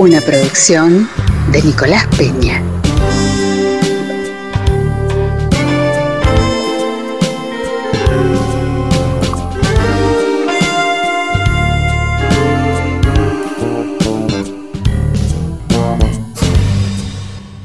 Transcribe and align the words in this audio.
Una 0.00 0.22
producción 0.22 1.06
de 1.52 1.60
Nicolás 1.62 2.06
Peña. 2.16 2.62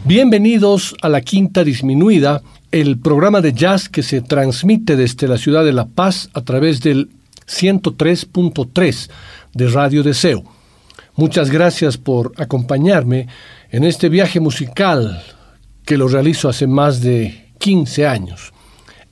Bienvenidos 0.03 0.93
a 1.01 1.07
la 1.07 1.21
Quinta 1.21 1.63
Disminuida, 1.63 2.41
el 2.73 2.99
programa 2.99 3.39
de 3.39 3.53
jazz 3.53 3.87
que 3.87 4.03
se 4.03 4.19
transmite 4.19 4.97
desde 4.97 5.29
la 5.29 5.37
ciudad 5.37 5.63
de 5.63 5.71
La 5.71 5.85
Paz 5.85 6.29
a 6.33 6.41
través 6.41 6.81
del 6.81 7.07
103.3 7.47 9.09
de 9.53 9.67
Radio 9.69 10.03
Deseo. 10.03 10.54
Muchas 11.17 11.49
gracias 11.49 11.97
por 11.97 12.33
acompañarme 12.35 13.27
en 13.71 13.85
este 13.85 14.09
viaje 14.09 14.41
musical 14.41 15.23
que 15.85 15.97
lo 15.97 16.09
realizo 16.09 16.49
hace 16.49 16.67
más 16.67 16.99
de 16.99 17.53
15 17.57 18.05
años. 18.05 18.51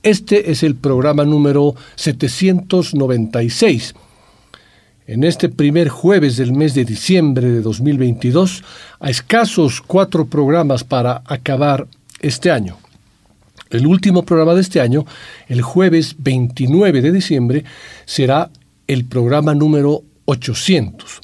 Este 0.02 0.50
es 0.50 0.62
el 0.62 0.74
programa 0.74 1.24
número 1.24 1.74
796 1.94 3.94
en 5.06 5.24
este 5.24 5.48
primer 5.48 5.88
jueves 5.88 6.36
del 6.36 6.52
mes 6.52 6.74
de 6.74 6.84
diciembre 6.84 7.48
de 7.48 7.60
2022, 7.60 8.64
a 9.00 9.10
escasos 9.10 9.80
cuatro 9.80 10.26
programas 10.26 10.84
para 10.84 11.22
acabar 11.26 11.86
este 12.20 12.50
año. 12.50 12.78
El 13.70 13.86
último 13.86 14.24
programa 14.24 14.54
de 14.54 14.60
este 14.60 14.80
año, 14.80 15.04
el 15.48 15.62
jueves 15.62 16.16
29 16.18 17.02
de 17.02 17.12
diciembre, 17.12 17.64
será 18.04 18.50
el 18.86 19.06
programa 19.06 19.54
número 19.54 20.02
800. 20.26 21.23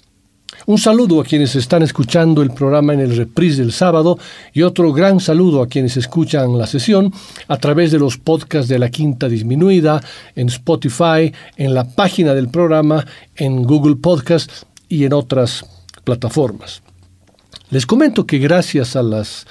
Un 0.71 0.79
saludo 0.79 1.21
a 1.21 1.25
quienes 1.25 1.57
están 1.57 1.83
escuchando 1.83 2.43
el 2.43 2.53
programa 2.53 2.95
en 2.95 3.01
el 3.01 3.17
reprise 3.17 3.61
del 3.61 3.73
sábado 3.73 4.21
y 4.53 4.63
otro 4.63 4.93
gran 4.93 5.19
saludo 5.19 5.63
a 5.63 5.67
quienes 5.67 5.97
escuchan 5.97 6.57
la 6.57 6.69
sesión 6.69 7.13
a 7.49 7.57
través 7.57 7.91
de 7.91 7.99
los 7.99 8.19
podcasts 8.19 8.69
de 8.69 8.79
la 8.79 8.89
Quinta 8.89 9.29
Disminuida, 9.29 10.01
en 10.37 10.47
Spotify, 10.47 11.33
en 11.57 11.75
la 11.75 11.89
página 11.89 12.35
del 12.35 12.51
programa, 12.51 13.05
en 13.35 13.65
Google 13.65 13.97
Podcast 13.97 14.49
y 14.89 15.05
en 15.05 15.13
otras 15.13 15.67
plataformas. 16.05 16.83
Les 17.71 17.85
comento 17.85 18.25
que 18.25 18.39
gracias 18.39 18.95
a 18.95 19.03
las 19.03 19.49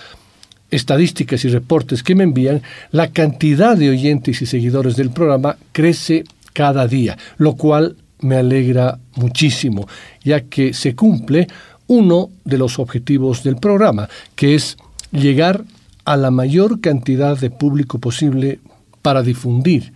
estadísticas 0.71 1.43
y 1.43 1.49
reportes 1.49 2.01
que 2.01 2.15
me 2.15 2.23
envían, 2.23 2.61
la 2.91 3.11
cantidad 3.11 3.75
de 3.75 3.89
oyentes 3.89 4.41
y 4.41 4.45
seguidores 4.45 4.95
del 4.95 5.09
programa 5.09 5.57
crece 5.73 6.23
cada 6.53 6.87
día, 6.87 7.17
lo 7.37 7.57
cual 7.57 7.97
me 8.21 8.35
alegra 8.37 8.99
muchísimo, 9.15 9.87
ya 10.23 10.41
que 10.41 10.73
se 10.73 10.95
cumple 10.95 11.47
uno 11.87 12.29
de 12.45 12.57
los 12.57 12.79
objetivos 12.79 13.43
del 13.43 13.57
programa, 13.57 14.09
que 14.35 14.55
es 14.55 14.77
llegar 15.11 15.63
a 16.05 16.17
la 16.17 16.31
mayor 16.31 16.81
cantidad 16.81 17.37
de 17.37 17.49
público 17.49 17.99
posible 17.99 18.59
para 19.01 19.23
difundir 19.23 19.93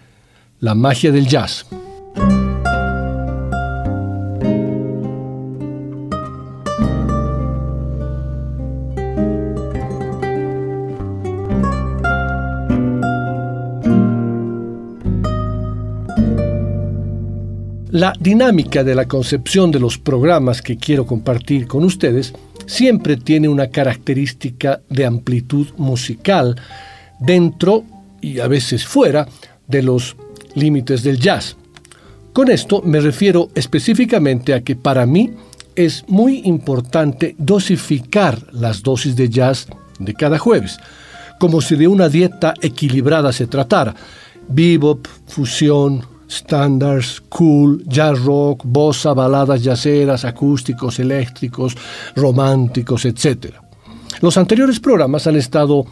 la 0.60 0.76
magia 0.76 1.12
del 1.12 1.28
jazz. 1.28 1.66
La 18.04 18.12
dinámica 18.20 18.84
de 18.84 18.96
la 18.96 19.08
concepción 19.08 19.72
de 19.72 19.80
los 19.80 19.98
programas 19.98 20.62
que 20.62 20.76
quiero 20.76 21.06
compartir 21.06 21.68
con 21.68 21.86
ustedes 21.86 22.34
siempre 22.66 23.16
tiene 23.16 23.48
una 23.48 23.68
característica 23.68 24.82
de 24.90 25.06
amplitud 25.06 25.68
musical 25.78 26.60
dentro 27.22 27.86
y 28.20 28.42
a 28.42 28.50
veces 28.50 28.86
fuera 28.86 29.26
de 29.70 29.84
los 29.84 30.18
límites 30.54 31.02
del 31.04 31.18
jazz. 31.18 31.56
Con 32.34 32.52
esto 32.52 32.82
me 32.82 33.00
refiero 33.00 33.48
específicamente 33.56 34.54
a 34.54 34.66
que 34.66 34.76
para 34.76 35.06
mí 35.06 35.32
es 35.74 36.04
muy 36.10 36.42
importante 36.44 37.38
dosificar 37.38 38.52
las 38.52 38.84
dosis 38.84 39.16
de 39.16 39.30
jazz 39.30 39.68
de 39.98 40.14
cada 40.14 40.38
jueves, 40.38 40.78
como 41.40 41.62
si 41.62 41.78
de 41.78 41.88
una 41.88 42.10
dieta 42.10 42.54
equilibrada 42.62 43.32
se 43.32 43.48
tratara. 43.48 43.96
Bebop, 44.50 45.08
fusión, 45.26 46.13
standards, 46.34 47.22
cool, 47.30 47.84
jazz 47.88 48.20
rock, 48.24 48.62
bossa, 48.66 49.14
baladas 49.14 49.62
jazzeras, 49.62 50.26
acústicos, 50.26 51.00
eléctricos, 51.00 51.78
románticos, 52.16 53.06
etc. 53.06 53.54
Los 54.22 54.38
anteriores 54.38 54.80
programas 54.80 55.28
han 55.28 55.36
estado 55.36 55.86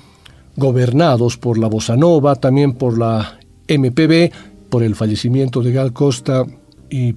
gobernados 0.56 1.38
por 1.38 1.58
la 1.58 1.68
bossa 1.68 1.96
nova, 1.96 2.36
también 2.36 2.74
por 2.74 2.98
la 2.98 3.40
MPB, 3.68 4.32
por 4.70 4.84
el 4.84 4.96
fallecimiento 4.96 5.62
de 5.62 5.72
Gal 5.72 5.94
Costa 5.94 6.46
y 6.90 7.16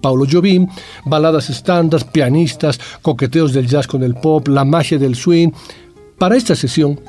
Paulo 0.00 0.26
Jobim, 0.30 0.68
baladas 1.04 1.50
estándares, 1.50 2.04
pianistas, 2.04 2.78
coqueteos 3.02 3.52
del 3.52 3.66
jazz 3.66 3.86
con 3.86 4.02
el 4.02 4.14
pop, 4.14 4.46
la 4.48 4.64
magia 4.64 4.98
del 4.98 5.16
swing. 5.16 5.50
Para 6.18 6.36
esta 6.36 6.54
sesión 6.54 7.00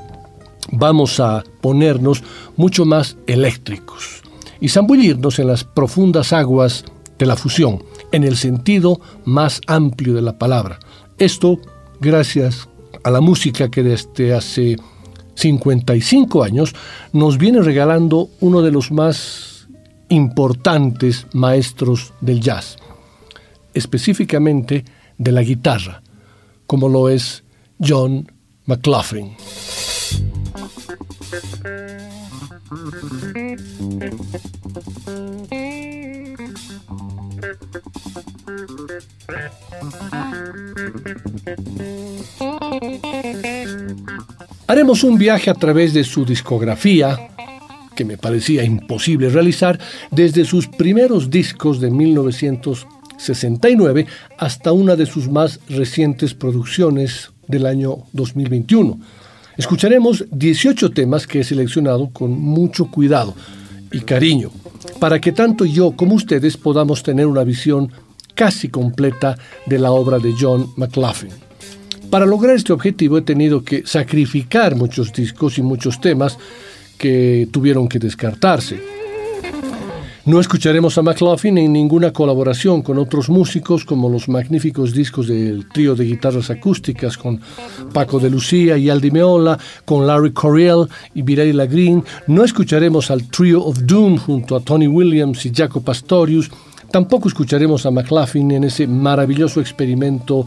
vamos 0.72 1.20
a 1.20 1.44
ponernos 1.62 2.24
mucho 2.56 2.86
más 2.86 3.18
eléctricos 3.28 4.27
y 4.60 4.70
zambullirnos 4.70 5.40
en 5.40 5.48
las 5.48 5.64
profundas 5.64 6.34
aguas 6.34 6.86
de 7.18 7.26
la 7.26 7.36
fusión, 7.36 7.84
en 8.12 8.24
el 8.24 8.38
sentido 8.38 9.00
más 9.26 9.62
amplio 9.68 10.14
de 10.14 10.22
la 10.22 10.38
palabra. 10.38 10.80
Esto 11.18 11.60
gracias 12.00 12.70
a 13.04 13.12
la 13.12 13.22
música 13.22 13.70
que 13.70 13.84
desde 13.84 14.34
hace 14.34 14.78
55 15.36 16.44
años 16.44 16.76
nos 17.14 17.38
viene 17.38 17.62
regalando 17.62 18.30
uno 18.40 18.62
de 18.62 18.72
los 18.72 18.92
más 18.92 19.68
importantes 20.10 21.28
maestros 21.34 22.14
del 22.22 22.42
jazz, 22.42 22.78
específicamente 23.74 24.86
de 25.18 25.32
la 25.32 25.42
guitarra, 25.42 26.02
como 26.66 26.90
lo 26.90 27.10
es 27.10 27.44
John 27.80 28.32
McLaughlin. 28.66 29.36
Haremos 44.68 45.04
un 45.04 45.18
viaje 45.18 45.50
a 45.50 45.54
través 45.54 45.94
de 45.94 46.04
su 46.04 46.26
discografía, 46.26 47.30
que 47.96 48.04
me 48.06 48.18
parecía 48.18 48.64
imposible 48.64 49.30
realizar, 49.30 49.80
desde 50.12 50.46
sus 50.46 50.68
primeros 50.68 51.30
discos 51.30 51.80
de 51.80 51.90
1969 51.90 54.06
hasta 54.38 54.74
una 54.74 54.96
de 54.96 55.06
sus 55.06 55.30
más 55.30 55.60
recientes 55.70 56.34
producciones 56.34 57.32
del 57.48 57.66
año 57.66 58.00
2021 58.14 59.00
Escucharemos 59.58 60.24
18 60.32 60.92
temas 60.92 61.26
que 61.26 61.40
he 61.40 61.44
seleccionado 61.44 62.12
con 62.12 62.40
mucho 62.40 62.92
cuidado 62.92 63.34
y 63.92 64.02
cariño, 64.02 64.52
para 65.00 65.20
que 65.20 65.32
tanto 65.32 65.66
yo 65.66 65.92
como 65.92 66.16
ustedes 66.16 66.58
podamos 66.58 67.04
tener 67.04 67.28
una 67.28 67.44
visión 67.44 67.92
casi 68.34 68.70
completa 68.70 69.38
de 69.66 69.80
la 69.80 69.92
obra 69.92 70.20
de 70.20 70.34
John 70.40 70.72
McLaughlin. 70.76 71.34
Para 72.10 72.26
lograr 72.26 72.56
este 72.56 72.72
objetivo 72.72 73.18
he 73.18 73.22
tenido 73.22 73.64
que 73.64 73.86
sacrificar 73.86 74.76
muchos 74.76 75.12
discos 75.12 75.58
y 75.58 75.62
muchos 75.62 76.00
temas 76.00 76.38
que 76.98 77.48
tuvieron 77.52 77.88
que 77.88 78.00
descartarse. 78.00 78.97
No 80.28 80.42
escucharemos 80.42 80.98
a 80.98 81.02
McLaughlin 81.04 81.58
en 81.58 81.72
ninguna 81.72 82.12
colaboración 82.12 82.82
con 82.82 82.98
otros 82.98 83.30
músicos 83.30 83.86
como 83.86 84.10
los 84.10 84.28
magníficos 84.28 84.92
discos 84.92 85.30
del 85.30 85.70
trío 85.70 85.96
de 85.96 86.04
guitarras 86.04 86.50
acústicas 86.50 87.18
con 87.18 87.40
Paco 87.94 88.20
de 88.20 88.30
Lucía 88.30 88.78
y 88.78 88.90
Aldi 88.90 89.10
Meola, 89.10 89.58
con 89.86 90.06
Larry 90.06 90.34
Coryell 90.34 90.90
y 91.16 91.22
Virelli 91.22 91.66
Green. 91.68 92.04
No 92.28 92.44
escucharemos 92.44 93.10
al 93.10 93.30
trío 93.30 93.64
of 93.64 93.80
Doom 93.84 94.18
junto 94.18 94.58
a 94.58 94.60
Tony 94.60 94.88
Williams 94.88 95.46
y 95.46 95.54
Jaco 95.56 95.80
Pastorius. 95.80 96.52
Tampoco 96.92 97.30
escucharemos 97.30 97.86
a 97.86 97.92
McLaughlin 97.92 98.52
en 98.52 98.64
ese 98.66 98.86
maravilloso 98.86 99.62
experimento 99.62 100.46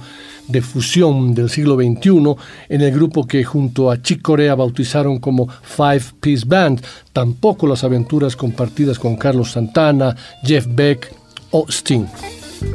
de 0.50 0.62
fusión 0.62 1.35
del 1.35 1.50
siglo 1.50 1.76
XXI 1.76 2.35
en 2.69 2.81
el 2.81 2.93
grupo 2.93 3.26
que 3.26 3.44
junto 3.44 3.91
a 3.91 4.00
Chick 4.02 4.23
Corea 4.23 4.55
bautizaron 4.55 5.19
como 5.19 5.49
Five 5.49 6.02
Piece 6.20 6.44
Band, 6.47 6.82
tampoco 7.12 7.67
las 7.67 7.85
aventuras 7.85 8.37
compartidas 8.37 8.99
con 8.99 9.17
Carlos 9.17 9.52
Santana, 9.52 10.17
Jeff 10.43 10.67
Beck 10.69 11.14
o 11.50 11.67
Sting. 11.69 12.06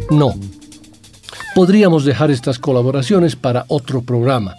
No. 0.09 0.33
Podríamos 1.53 2.05
dejar 2.05 2.31
estas 2.31 2.59
colaboraciones 2.59 3.35
para 3.35 3.65
otro 3.67 4.01
programa. 4.01 4.55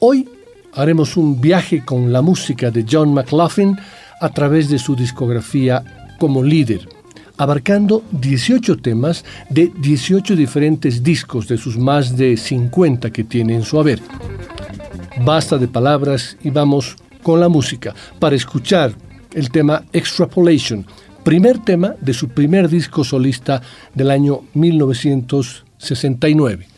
Hoy 0.00 0.28
haremos 0.74 1.16
un 1.16 1.40
viaje 1.40 1.84
con 1.84 2.12
la 2.12 2.22
música 2.22 2.70
de 2.70 2.84
John 2.90 3.12
McLaughlin 3.12 3.78
a 4.20 4.28
través 4.30 4.68
de 4.68 4.78
su 4.78 4.96
discografía 4.96 5.84
como 6.18 6.42
líder 6.42 6.88
abarcando 7.36 8.02
18 8.12 8.76
temas 8.78 9.24
de 9.50 9.72
18 9.76 10.36
diferentes 10.36 11.02
discos 11.02 11.48
de 11.48 11.58
sus 11.58 11.76
más 11.76 12.16
de 12.16 12.36
50 12.36 13.10
que 13.10 13.24
tiene 13.24 13.54
en 13.54 13.62
su 13.62 13.80
haber. 13.80 14.00
Basta 15.24 15.58
de 15.58 15.68
palabras 15.68 16.36
y 16.42 16.50
vamos 16.50 16.96
con 17.22 17.38
la 17.40 17.48
música 17.48 17.94
para 18.18 18.34
escuchar 18.36 18.94
el 19.32 19.50
tema 19.50 19.84
Extrapolation, 19.92 20.86
primer 21.22 21.58
tema 21.58 21.94
de 22.00 22.14
su 22.14 22.28
primer 22.28 22.68
disco 22.68 23.04
solista 23.04 23.62
del 23.94 24.10
año 24.10 24.40
1969. 24.54 26.73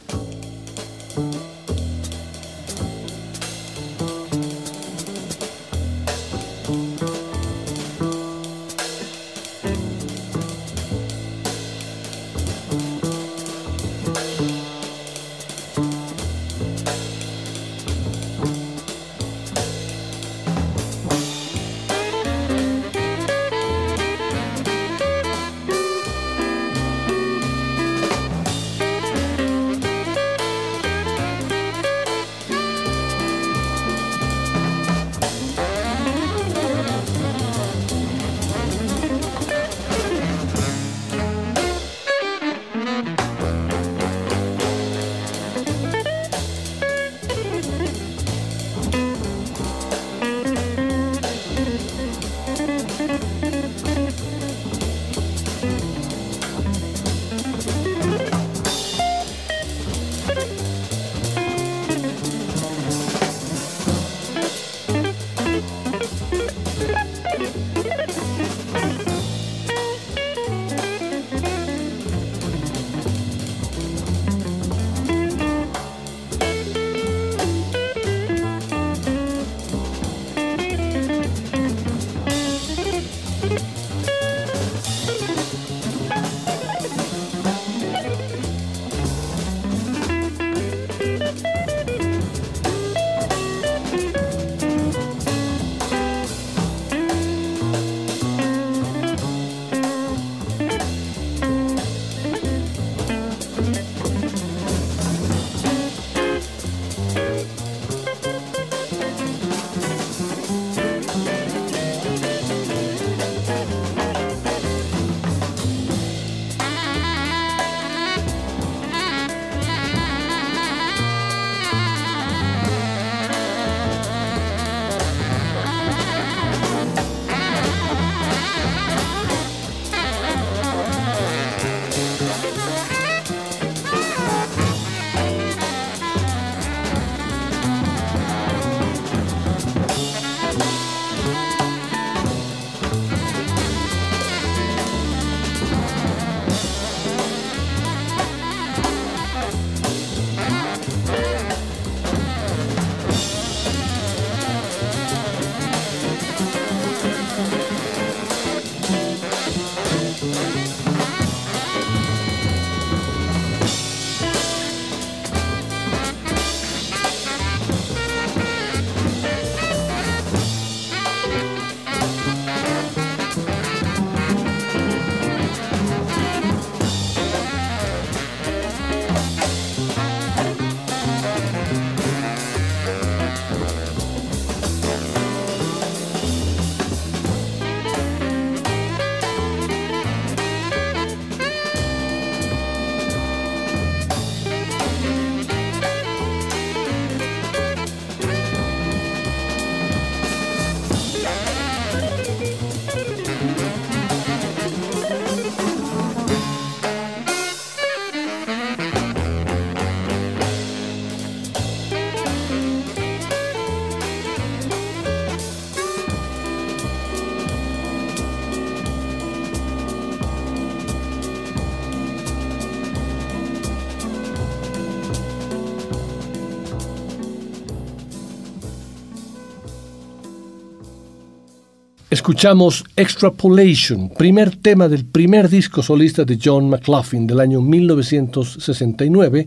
Escuchamos 232.26 232.85
Extrapolation, 232.97 234.09
primer 234.09 234.56
tema 234.56 234.88
del 234.88 235.04
primer 235.04 235.49
disco 235.49 235.80
solista 235.80 236.25
de 236.25 236.37
John 236.42 236.68
McLaughlin 236.68 237.25
del 237.25 237.38
año 237.38 237.61
1969, 237.61 239.47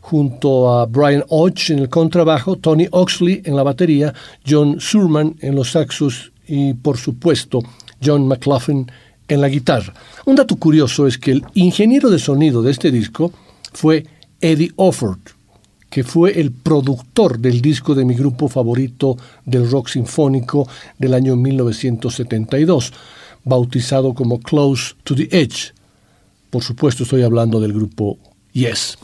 junto 0.00 0.72
a 0.72 0.86
Brian 0.86 1.22
Hodge 1.28 1.70
en 1.70 1.78
el 1.78 1.88
contrabajo, 1.88 2.56
Tony 2.56 2.88
Oxley 2.90 3.42
en 3.44 3.54
la 3.54 3.62
batería, 3.62 4.12
John 4.44 4.80
Surman 4.80 5.36
en 5.38 5.54
los 5.54 5.70
saxos 5.70 6.32
y, 6.48 6.74
por 6.74 6.96
supuesto, 6.96 7.60
John 8.04 8.26
McLaughlin 8.26 8.90
en 9.28 9.40
la 9.40 9.48
guitarra. 9.48 9.94
Un 10.24 10.34
dato 10.34 10.56
curioso 10.56 11.06
es 11.06 11.18
que 11.18 11.30
el 11.30 11.44
ingeniero 11.54 12.10
de 12.10 12.18
sonido 12.18 12.60
de 12.60 12.72
este 12.72 12.90
disco 12.90 13.32
fue 13.72 14.04
Eddie 14.40 14.72
Offord, 14.74 15.20
que 15.90 16.04
fue 16.04 16.40
el 16.40 16.52
productor 16.52 17.38
del 17.38 17.60
disco 17.60 17.94
de 17.94 18.04
mi 18.04 18.14
grupo 18.14 18.48
favorito 18.48 19.16
del 19.44 19.70
rock 19.70 19.88
sinfónico 19.88 20.68
del 20.98 21.14
año 21.14 21.36
1972, 21.36 22.92
bautizado 23.44 24.14
como 24.14 24.40
Close 24.40 24.94
to 25.04 25.14
the 25.14 25.28
Edge. 25.30 25.72
Por 26.50 26.62
supuesto 26.62 27.04
estoy 27.04 27.22
hablando 27.22 27.60
del 27.60 27.72
grupo 27.72 28.18
Yes. 28.52 28.98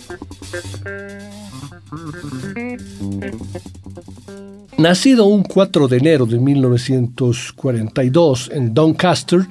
Nacido 4.78 5.26
un 5.26 5.42
4 5.42 5.88
de 5.88 5.98
enero 5.98 6.24
de 6.24 6.38
1942 6.38 8.50
en 8.52 8.72
Doncaster, 8.72 9.46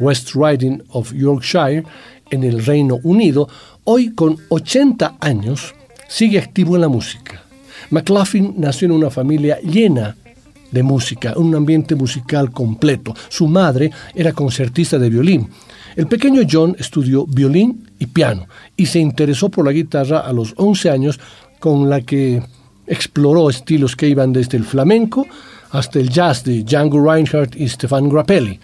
West 0.00 0.30
Riding 0.34 0.82
of 0.88 1.12
Yorkshire, 1.12 1.84
en 2.30 2.42
el 2.42 2.64
Reino 2.64 2.98
Unido, 3.04 3.48
hoy 3.84 4.14
con 4.14 4.38
80 4.48 5.18
años, 5.20 5.74
sigue 6.14 6.38
activo 6.38 6.76
en 6.76 6.82
la 6.82 6.88
música. 6.88 7.42
McLaughlin 7.90 8.54
nació 8.56 8.86
en 8.86 8.92
una 8.92 9.10
familia 9.10 9.58
llena 9.60 10.14
de 10.70 10.82
música, 10.84 11.32
un 11.36 11.52
ambiente 11.56 11.96
musical 11.96 12.52
completo. 12.52 13.14
Su 13.28 13.48
madre 13.48 13.90
era 14.14 14.32
concertista 14.32 14.96
de 14.96 15.10
violín. 15.10 15.48
El 15.96 16.06
pequeño 16.06 16.42
John 16.48 16.76
estudió 16.78 17.26
violín 17.26 17.90
y 17.98 18.06
piano 18.06 18.46
y 18.76 18.86
se 18.86 19.00
interesó 19.00 19.48
por 19.48 19.64
la 19.64 19.72
guitarra 19.72 20.20
a 20.20 20.32
los 20.32 20.54
11 20.56 20.90
años 20.90 21.18
con 21.58 21.90
la 21.90 22.00
que 22.00 22.40
exploró 22.86 23.50
estilos 23.50 23.96
que 23.96 24.08
iban 24.08 24.32
desde 24.32 24.56
el 24.56 24.64
flamenco 24.64 25.26
hasta 25.72 25.98
el 25.98 26.10
jazz 26.10 26.44
de 26.44 26.62
Django 26.62 27.04
Reinhardt 27.04 27.56
y 27.56 27.68
Stefan 27.68 28.08
Grappelli. 28.08 28.60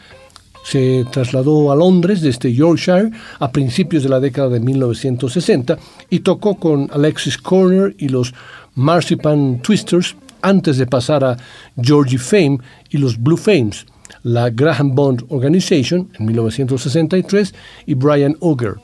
Se 0.70 1.04
trasladó 1.10 1.72
a 1.72 1.74
Londres 1.74 2.20
desde 2.20 2.54
Yorkshire 2.54 3.10
a 3.40 3.50
principios 3.50 4.04
de 4.04 4.08
la 4.08 4.20
década 4.20 4.50
de 4.50 4.60
1960 4.60 5.76
y 6.08 6.20
tocó 6.20 6.54
con 6.60 6.88
Alexis 6.92 7.38
Corner 7.38 7.92
y 7.98 8.08
los 8.08 8.32
Marzipan 8.76 9.60
Twisters 9.62 10.14
antes 10.42 10.78
de 10.78 10.86
pasar 10.86 11.24
a 11.24 11.36
Georgie 11.76 12.18
Fame 12.18 12.58
y 12.88 12.98
los 12.98 13.20
Blue 13.20 13.36
Fames, 13.36 13.84
la 14.22 14.48
Graham 14.50 14.94
Bond 14.94 15.24
Organization 15.30 16.08
en 16.16 16.26
1963 16.26 17.52
y 17.86 17.94
Brian 17.94 18.36
Auger. 18.40 18.74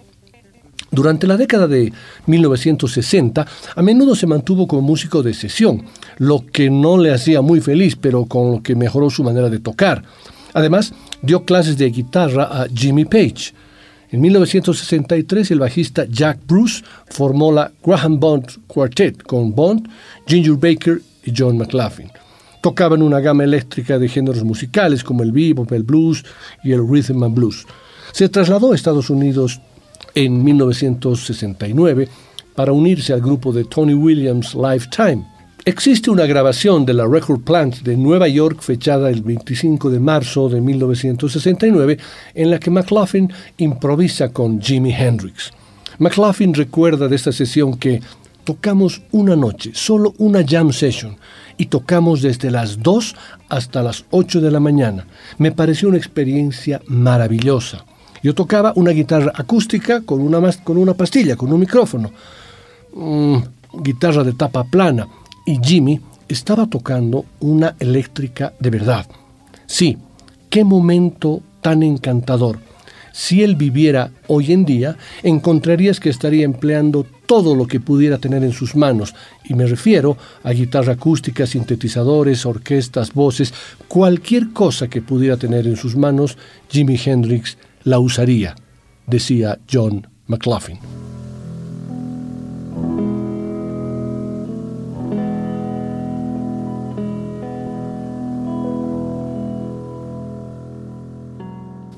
Durante 0.91 1.29
la 1.29 1.37
década 1.37 1.69
de 1.69 1.93
1960, 2.27 3.47
a 3.77 3.83
menudo 3.83 4.17
se 4.17 4.27
mantuvo 4.27 4.67
como 4.67 4.83
músico 4.83 5.23
de 5.23 5.35
sesión, 5.35 5.85
lo 6.19 6.45
que 6.47 6.69
no 6.69 6.99
le 6.99 7.15
hacía 7.15 7.43
muy 7.43 7.61
feliz, 7.61 7.95
pero 7.95 8.25
con 8.25 8.51
lo 8.51 8.63
que 8.65 8.75
mejoró 8.75 9.09
su 9.09 9.23
manera 9.23 9.49
de 9.49 9.61
tocar. 9.61 10.03
Además, 10.53 10.95
dio 11.23 11.45
clases 11.45 11.77
de 11.77 11.91
guitarra 11.91 12.45
a 12.45 12.67
Jimmy 12.69 13.05
Page. 13.05 13.53
En 14.11 14.21
1963, 14.21 15.51
el 15.51 15.59
bajista 15.59 16.07
Jack 16.09 16.39
Bruce 16.47 16.83
formó 17.11 17.51
la 17.51 17.73
Graham 17.85 18.21
Bond 18.21 18.47
Quartet 18.67 19.23
con 19.25 19.55
Bond, 19.55 19.89
Ginger 20.27 20.55
Baker 20.55 21.01
y 21.25 21.33
John 21.37 21.59
McLaughlin. 21.59 22.11
Tocaban 22.63 23.03
una 23.03 23.21
gama 23.21 23.45
eléctrica 23.45 23.99
de 23.99 24.09
géneros 24.09 24.45
musicales 24.45 25.03
como 25.03 25.23
el 25.23 25.33
bebop, 25.33 25.71
el 25.73 25.83
blues 25.83 26.25
y 26.63 26.73
el 26.73 26.87
rhythm 26.87 27.23
and 27.23 27.35
blues. 27.35 27.67
Se 28.13 28.29
trasladó 28.29 28.73
a 28.73 28.75
Estados 28.75 29.11
Unidos 29.11 29.61
en 30.15 30.43
1969 30.43 32.09
para 32.55 32.73
unirse 32.73 33.13
al 33.13 33.21
grupo 33.21 33.53
de 33.53 33.65
Tony 33.65 33.95
Williams 33.95 34.55
Lifetime. 34.55 35.36
Existe 35.69 36.13
una 36.13 36.27
grabación 36.27 36.87
de 36.87 36.95
la 36.95 37.09
Record 37.09 37.41
Plant 37.41 37.79
de 37.79 37.97
Nueva 37.97 38.29
York 38.29 38.61
fechada 38.61 39.11
el 39.11 39.23
25 39.23 39.91
de 39.91 39.99
marzo 39.99 40.49
de 40.49 40.61
1969 40.61 41.99
en 42.35 42.51
la 42.53 42.61
que 42.61 42.71
McLaughlin 42.71 43.33
improvisa 43.57 44.29
con 44.29 44.63
Jimi 44.63 44.93
Hendrix. 44.93 45.53
McLaughlin 45.99 46.55
recuerda 46.55 47.09
de 47.09 47.17
esta 47.17 47.33
sesión 47.33 47.77
que 47.79 48.01
tocamos 48.45 49.03
una 49.11 49.35
noche, 49.35 49.73
solo 49.75 50.15
una 50.19 50.47
jam 50.47 50.73
session, 50.73 51.17
y 51.57 51.67
tocamos 51.67 52.23
desde 52.23 52.53
las 52.53 52.81
2 52.81 53.17
hasta 53.49 53.83
las 53.83 54.05
8 54.11 54.41
de 54.41 54.53
la 54.53 54.61
mañana. 54.61 55.05
Me 55.39 55.51
pareció 55.51 55.89
una 55.89 55.99
experiencia 55.99 56.81
maravillosa. 56.87 57.85
Yo 58.23 58.37
tocaba 58.37 58.73
una 58.77 58.93
guitarra 58.93 59.33
acústica 59.35 60.03
con 60.03 60.21
una, 60.21 60.53
con 60.63 60.77
una 60.77 60.95
pastilla, 60.95 61.35
con 61.35 61.53
un 61.53 61.59
micrófono, 61.59 62.13
mm, 62.95 63.37
guitarra 63.83 64.23
de 64.23 64.33
tapa 64.33 64.63
plana, 64.63 65.09
y 65.47 65.59
Jimmy 65.63 66.01
estaba 66.29 66.67
tocando 66.67 67.25
una 67.41 67.77
eléctrica 67.79 68.53
de 68.61 68.69
verdad. 68.71 69.07
Sí, 69.65 69.97
qué 70.51 70.65
momento 70.65 71.41
tan 71.63 71.83
encantador. 71.83 72.59
Si 73.13 73.43
él 73.43 73.57
viviera 73.57 74.11
hoy 74.27 74.53
en 74.53 74.67
día, 74.67 74.99
encontrarías 75.23 76.01
que 76.01 76.11
estaría 76.11 76.45
empleando 76.45 77.07
todo 77.25 77.55
lo 77.55 77.67
que 77.67 77.81
pudiera 77.81 78.19
tener 78.19 78.45
en 78.45 78.53
sus 78.53 78.77
manos, 78.77 79.15
y 79.49 79.55
me 79.55 79.67
refiero 79.67 80.19
a 80.43 80.51
guitarra 80.51 80.93
acústica, 80.93 81.47
sintetizadores, 81.47 82.45
orquestas, 82.45 83.15
voces, 83.15 83.55
cualquier 83.89 84.53
cosa 84.53 84.89
que 84.89 85.01
pudiera 85.01 85.39
tener 85.39 85.67
en 85.67 85.77
sus 85.77 85.97
manos, 85.97 86.37
Jimi 86.69 87.01
Hendrix 87.03 87.57
la 87.85 87.99
usaría, 87.99 88.55
decía 89.07 89.59
John 89.73 90.07
McLaughlin. 90.27 90.79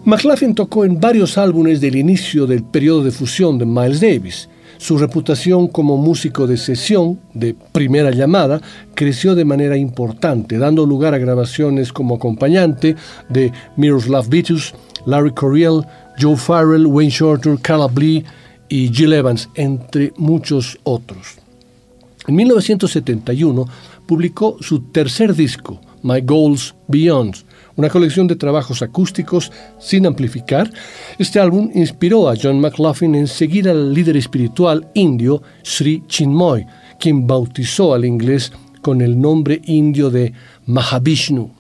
McLaughlin 0.08 0.54
tocó 0.54 0.86
en 0.86 0.98
varios 0.98 1.36
álbumes 1.36 1.82
del 1.82 1.94
inicio 1.94 2.46
del 2.46 2.64
periodo 2.64 3.04
de 3.04 3.10
fusión 3.10 3.58
de 3.58 3.66
Miles 3.66 4.00
Davis. 4.00 4.48
Su 4.78 4.96
reputación 4.96 5.68
como 5.68 5.98
músico 5.98 6.46
de 6.46 6.56
sesión, 6.56 7.20
de 7.34 7.54
primera 7.72 8.10
llamada, 8.10 8.62
creció 8.94 9.34
de 9.34 9.44
manera 9.44 9.76
importante, 9.76 10.56
dando 10.56 10.86
lugar 10.86 11.12
a 11.12 11.18
grabaciones 11.18 11.92
como 11.92 12.14
acompañante 12.14 12.96
de 13.28 13.52
Miroslav 13.76 14.30
Vitus, 14.30 14.74
Larry 15.04 15.32
Coryell, 15.32 15.82
Joe 16.18 16.38
Farrell, 16.38 16.86
Wayne 16.86 17.10
Shorter, 17.10 17.58
Carla 17.60 17.88
Blee 17.88 18.24
y 18.70 18.88
Jill 18.88 19.12
Evans, 19.12 19.50
entre 19.56 20.14
muchos 20.16 20.78
otros. 20.84 21.36
En 22.26 22.34
1971 22.34 23.66
publicó 24.06 24.56
su 24.62 24.80
tercer 24.84 25.34
disco, 25.34 25.78
My 26.02 26.22
Goals 26.22 26.74
Beyond, 26.86 27.36
una 27.78 27.88
colección 27.88 28.26
de 28.26 28.35
trabajos 28.35 28.82
acústicos 28.82 29.52
sin 29.78 30.04
amplificar, 30.04 30.68
este 31.16 31.38
álbum 31.38 31.70
inspiró 31.75 32.28
a 32.28 32.35
John 32.35 32.61
McLaughlin 32.61 33.14
en 33.14 33.28
seguir 33.28 33.68
al 33.68 33.94
líder 33.94 34.16
espiritual 34.16 34.88
indio 34.94 35.42
Sri 35.62 36.02
Chinmoy, 36.08 36.66
quien 36.99 37.25
bautizó 37.25 37.94
al 37.94 38.04
inglés 38.04 38.52
con 38.82 39.00
el 39.00 39.20
nombre 39.20 39.62
indio 39.66 40.11
de 40.11 40.32
Mahavishnu, 40.66 41.52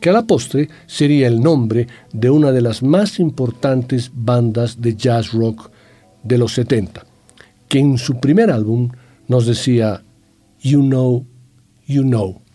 que 0.00 0.10
a 0.10 0.12
la 0.12 0.26
postre 0.26 0.68
sería 0.86 1.26
el 1.28 1.40
nombre 1.40 1.88
de 2.12 2.28
una 2.28 2.52
de 2.52 2.60
las 2.60 2.82
más 2.82 3.18
importantes 3.18 4.10
bandas 4.14 4.82
de 4.82 4.96
jazz 4.96 5.32
rock 5.32 5.70
de 6.24 6.36
los 6.36 6.52
70, 6.52 7.06
que 7.68 7.78
en 7.78 7.96
su 7.96 8.20
primer 8.20 8.50
álbum 8.50 8.90
nos 9.28 9.46
decía 9.46 10.02
You 10.60 10.80
Know, 10.82 11.24
You 11.86 12.02
Know. 12.02 12.47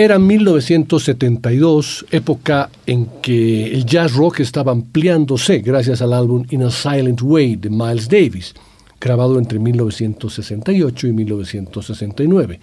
Era 0.00 0.16
1972, 0.20 2.06
época 2.12 2.70
en 2.86 3.08
que 3.20 3.66
el 3.66 3.84
jazz 3.84 4.14
rock 4.14 4.38
estaba 4.38 4.70
ampliándose 4.70 5.58
gracias 5.58 6.00
al 6.00 6.12
álbum 6.12 6.46
In 6.50 6.62
a 6.62 6.70
Silent 6.70 7.20
Way 7.20 7.56
de 7.56 7.68
Miles 7.68 8.08
Davis, 8.08 8.54
grabado 9.00 9.40
entre 9.40 9.58
1968 9.58 11.08
y 11.08 11.12
1969. 11.12 12.60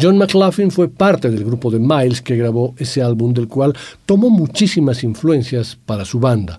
John 0.00 0.16
McLaughlin 0.16 0.70
fue 0.70 0.88
parte 0.88 1.28
del 1.28 1.44
grupo 1.44 1.70
de 1.70 1.78
Miles 1.78 2.22
que 2.22 2.38
grabó 2.38 2.74
ese 2.78 3.02
álbum 3.02 3.34
del 3.34 3.48
cual 3.48 3.76
tomó 4.06 4.30
muchísimas 4.30 5.04
influencias 5.04 5.76
para 5.84 6.06
su 6.06 6.20
banda, 6.20 6.58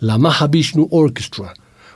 la 0.00 0.18
Mahavishnu 0.18 0.88
Orchestra, 0.90 1.54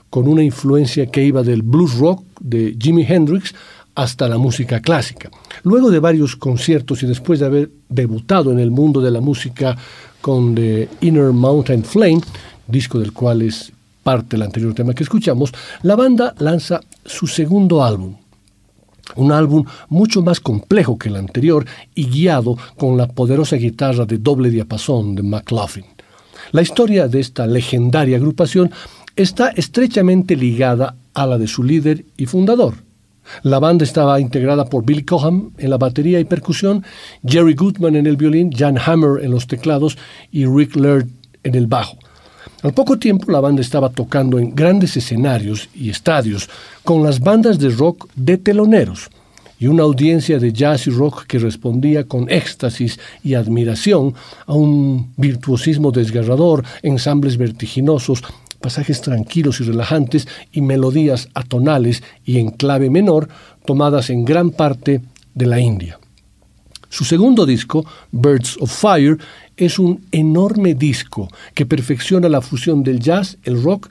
con 0.09 0.29
una 0.29 0.42
influencia 0.42 1.11
que 1.11 1.23
iba 1.23 1.42
del 1.42 1.61
blues 1.61 1.99
rock 1.99 2.25
de 2.40 2.75
Jimi 2.81 3.05
Hendrix 3.07 3.55
hasta 3.94 4.29
la 4.29 4.38
música 4.38 4.81
clásica. 4.81 5.31
Luego 5.62 5.90
de 5.90 5.98
varios 5.98 6.37
conciertos 6.37 7.03
y 7.03 7.07
después 7.07 7.40
de 7.40 7.46
haber 7.46 7.70
debutado 7.88 8.53
en 8.53 8.59
el 8.59 8.70
mundo 8.70 9.00
de 9.00 9.11
la 9.11 9.20
música 9.20 9.76
con 10.20 10.55
The 10.55 10.88
Inner 11.00 11.33
Mountain 11.33 11.85
Flame, 11.85 12.20
disco 12.66 12.98
del 12.98 13.12
cual 13.12 13.42
es 13.42 13.72
parte 14.03 14.37
del 14.37 14.42
anterior 14.42 14.74
tema 14.74 14.94
que 14.94 15.03
escuchamos, 15.03 15.53
la 15.83 15.96
banda 15.96 16.35
lanza 16.38 16.81
su 17.05 17.26
segundo 17.26 17.85
álbum, 17.85 18.16
un 19.16 19.33
álbum 19.33 19.64
mucho 19.88 20.22
más 20.22 20.40
complejo 20.40 20.98
que 20.98 21.09
el 21.09 21.16
anterior 21.16 21.66
y 21.94 22.07
guiado 22.07 22.57
con 22.76 22.96
la 22.96 23.09
poderosa 23.09 23.57
guitarra 23.57 24.07
de 24.07 24.18
doble 24.18 24.50
diapasón 24.50 25.14
de 25.14 25.22
McLaughlin. 25.22 25.87
La 26.53 26.62
historia 26.62 27.09
de 27.09 27.20
esta 27.20 27.46
legendaria 27.46 28.16
agrupación 28.16 28.70
está 29.16 29.48
estrechamente 29.48 30.37
ligada 30.37 30.96
a 31.14 31.26
la 31.26 31.38
de 31.38 31.46
su 31.46 31.62
líder 31.62 32.05
y 32.16 32.26
fundador. 32.26 32.89
La 33.43 33.59
banda 33.59 33.85
estaba 33.85 34.21
integrada 34.21 34.64
por 34.64 34.85
Billy 34.85 35.03
Coham 35.03 35.51
en 35.59 35.71
la 35.71 35.79
batería 35.79 36.21
y 36.21 36.25
percusión, 36.25 36.85
Jerry 37.27 37.55
Goodman 37.55 37.97
en 37.97 38.07
el 38.07 38.16
violín, 38.16 38.51
Jan 38.53 38.79
Hammer 38.79 39.25
en 39.25 39.31
los 39.31 39.47
teclados 39.47 39.97
y 40.31 40.47
Rick 40.47 40.77
Laird 40.77 41.09
en 41.43 41.55
el 41.55 41.66
bajo. 41.66 41.99
Al 42.62 42.75
poco 42.75 42.99
tiempo 42.99 43.31
la 43.33 43.40
banda 43.40 43.62
estaba 43.62 43.88
tocando 43.88 44.38
en 44.38 44.55
grandes 44.55 44.97
escenarios 44.97 45.69
y 45.75 45.88
estadios 45.88 46.49
con 46.85 47.03
las 47.03 47.21
bandas 47.21 47.59
de 47.59 47.71
rock 47.71 48.09
de 48.14 48.37
teloneros 48.37 49.09
y 49.59 49.66
una 49.66 49.83
audiencia 49.83 50.38
de 50.38 50.53
jazz 50.53 50.87
y 50.87 50.90
rock 50.90 51.27
que 51.27 51.38
respondía 51.38 52.05
con 52.05 52.31
éxtasis 52.31 52.99
y 53.23 53.35
admiración 53.35 54.14
a 54.47 54.55
un 54.55 55.12
virtuosismo 55.16 55.93
desgarrador, 55.93 56.64
ensambles 56.83 57.37
vertiginosos, 57.37 58.23
pasajes 58.61 59.01
tranquilos 59.01 59.61
y 59.61 59.64
relajantes 59.64 60.29
y 60.53 60.61
melodías 60.61 61.29
atonales 61.35 62.03
y 62.25 62.38
en 62.38 62.51
clave 62.51 62.90
menor 62.90 63.29
tomadas 63.64 64.11
en 64.11 64.25
gran 64.25 64.51
parte 64.51 65.03
de 65.35 65.46
la 65.46 65.61
India. 65.61 65.99
Su 66.88 67.05
segundo 67.05 67.46
disco, 67.46 67.87
Birds 68.11 68.57
of 68.61 68.70
Fire, 68.73 69.16
es 69.57 69.79
un 69.79 70.07
enorme 70.11 70.75
disco 70.75 71.29
que 71.55 71.66
perfecciona 71.66 72.29
la 72.29 72.40
fusión 72.40 72.83
del 72.83 72.99
jazz, 72.99 73.38
el 73.44 73.62
rock 73.62 73.88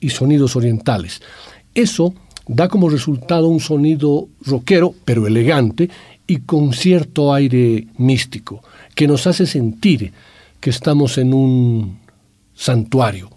y 0.00 0.10
sonidos 0.10 0.56
orientales. 0.56 1.22
Eso 1.74 2.14
da 2.48 2.68
como 2.68 2.88
resultado 2.88 3.46
un 3.46 3.60
sonido 3.60 4.28
rockero, 4.44 4.94
pero 5.04 5.26
elegante 5.26 5.88
y 6.26 6.38
con 6.38 6.72
cierto 6.72 7.32
aire 7.32 7.86
místico, 7.98 8.62
que 8.94 9.06
nos 9.06 9.26
hace 9.26 9.46
sentir 9.46 10.12
que 10.58 10.70
estamos 10.70 11.18
en 11.18 11.32
un 11.32 11.98
santuario. 12.54 13.30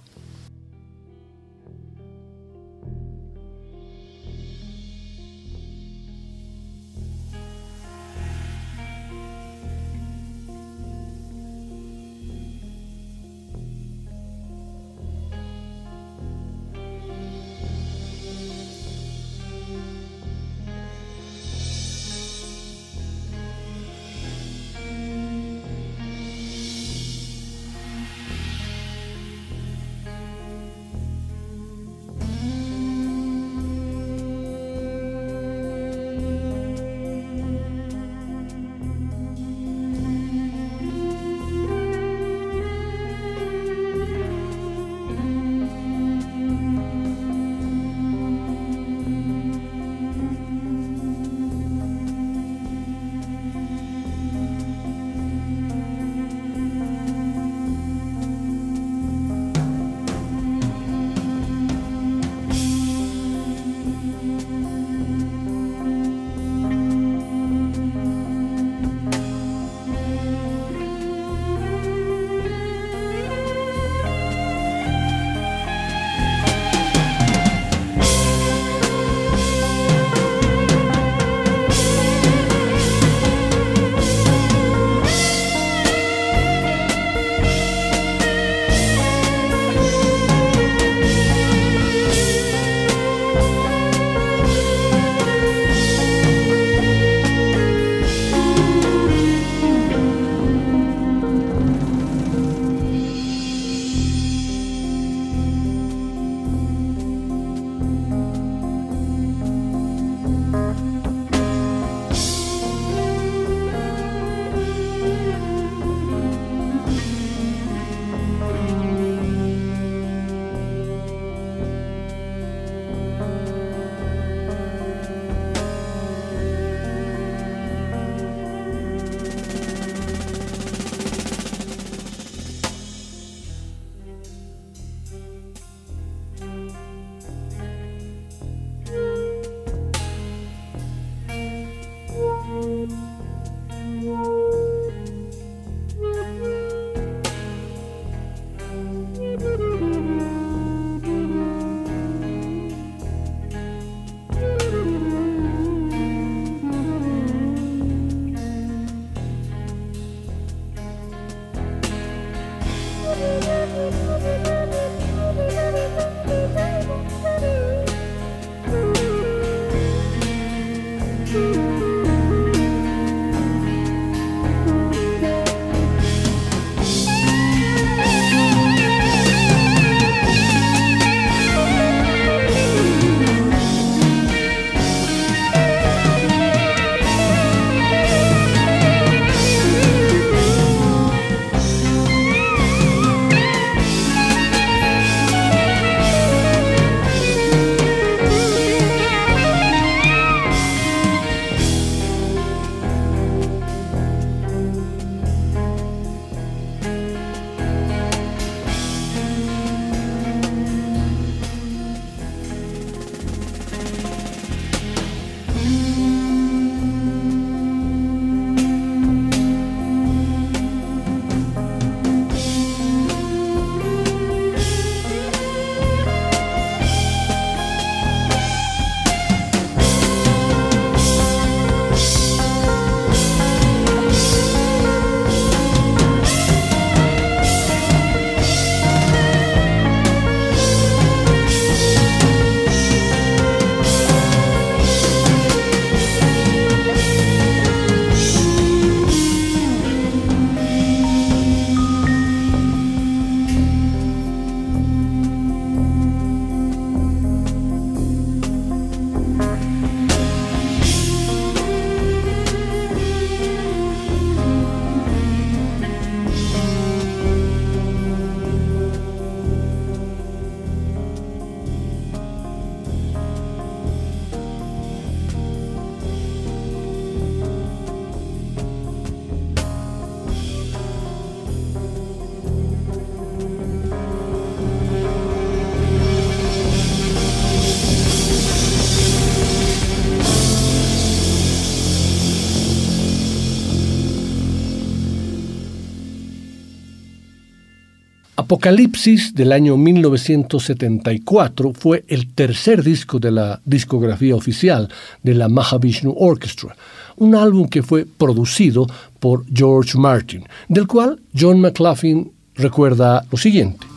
Apocalipsis 298.53 299.33
del 299.33 299.51
año 299.51 299.77
1974 299.77 301.73
fue 301.73 302.03
el 302.07 302.35
tercer 302.35 302.83
disco 302.83 303.17
de 303.17 303.31
la 303.31 303.59
discografía 303.65 304.35
oficial 304.35 304.89
de 305.23 305.33
la 305.33 305.49
Mahavishnu 305.49 306.13
Orchestra, 306.15 306.75
un 307.15 307.33
álbum 307.33 307.67
que 307.67 307.81
fue 307.81 308.05
producido 308.05 308.85
por 309.19 309.43
George 309.51 309.97
Martin, 309.97 310.43
del 310.67 310.85
cual 310.85 311.19
John 311.35 311.61
McLaughlin 311.61 312.31
recuerda 312.53 313.25
lo 313.31 313.39
siguiente. 313.39 313.87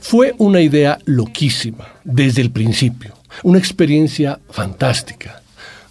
Fue 0.00 0.34
una 0.38 0.62
idea 0.62 0.98
loquísima 1.04 1.86
desde 2.04 2.40
el 2.40 2.52
principio, 2.52 3.12
una 3.42 3.58
experiencia 3.58 4.40
fantástica. 4.48 5.42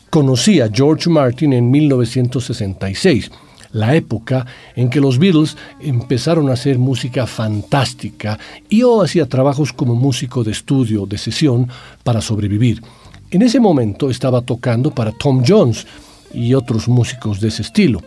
Conocí 0.10 0.60
a 0.60 0.70
George 0.74 1.12
Martin 1.12 1.54
en 1.54 1.70
1966, 1.70 3.30
la 3.74 3.96
época 3.96 4.46
en 4.76 4.90
que 4.90 5.00
los 5.00 5.18
Beatles 5.18 5.58
empezaron 5.80 6.50
a 6.50 6.54
hacer 6.54 6.78
música 6.80 7.26
fantástica 7.28 8.38
y 8.70 8.80
yo 8.80 9.02
hacía 9.02 9.28
trabajos 9.28 9.74
como 9.74 9.96
músico 9.96 10.44
de 10.44 10.52
estudio, 10.52 11.06
de 11.06 11.18
sesión, 11.18 11.70
para 12.04 12.22
sobrevivir. 12.22 12.82
En 13.30 13.42
ese 13.42 13.60
momento 13.60 14.10
estaba 14.10 14.42
tocando 14.42 14.92
para 14.92 15.12
Tom 15.12 15.44
Jones 15.48 15.88
y 16.34 16.54
otros 16.54 16.88
músicos 16.88 17.40
de 17.40 17.48
ese 17.48 17.62
estilo. 17.62 18.02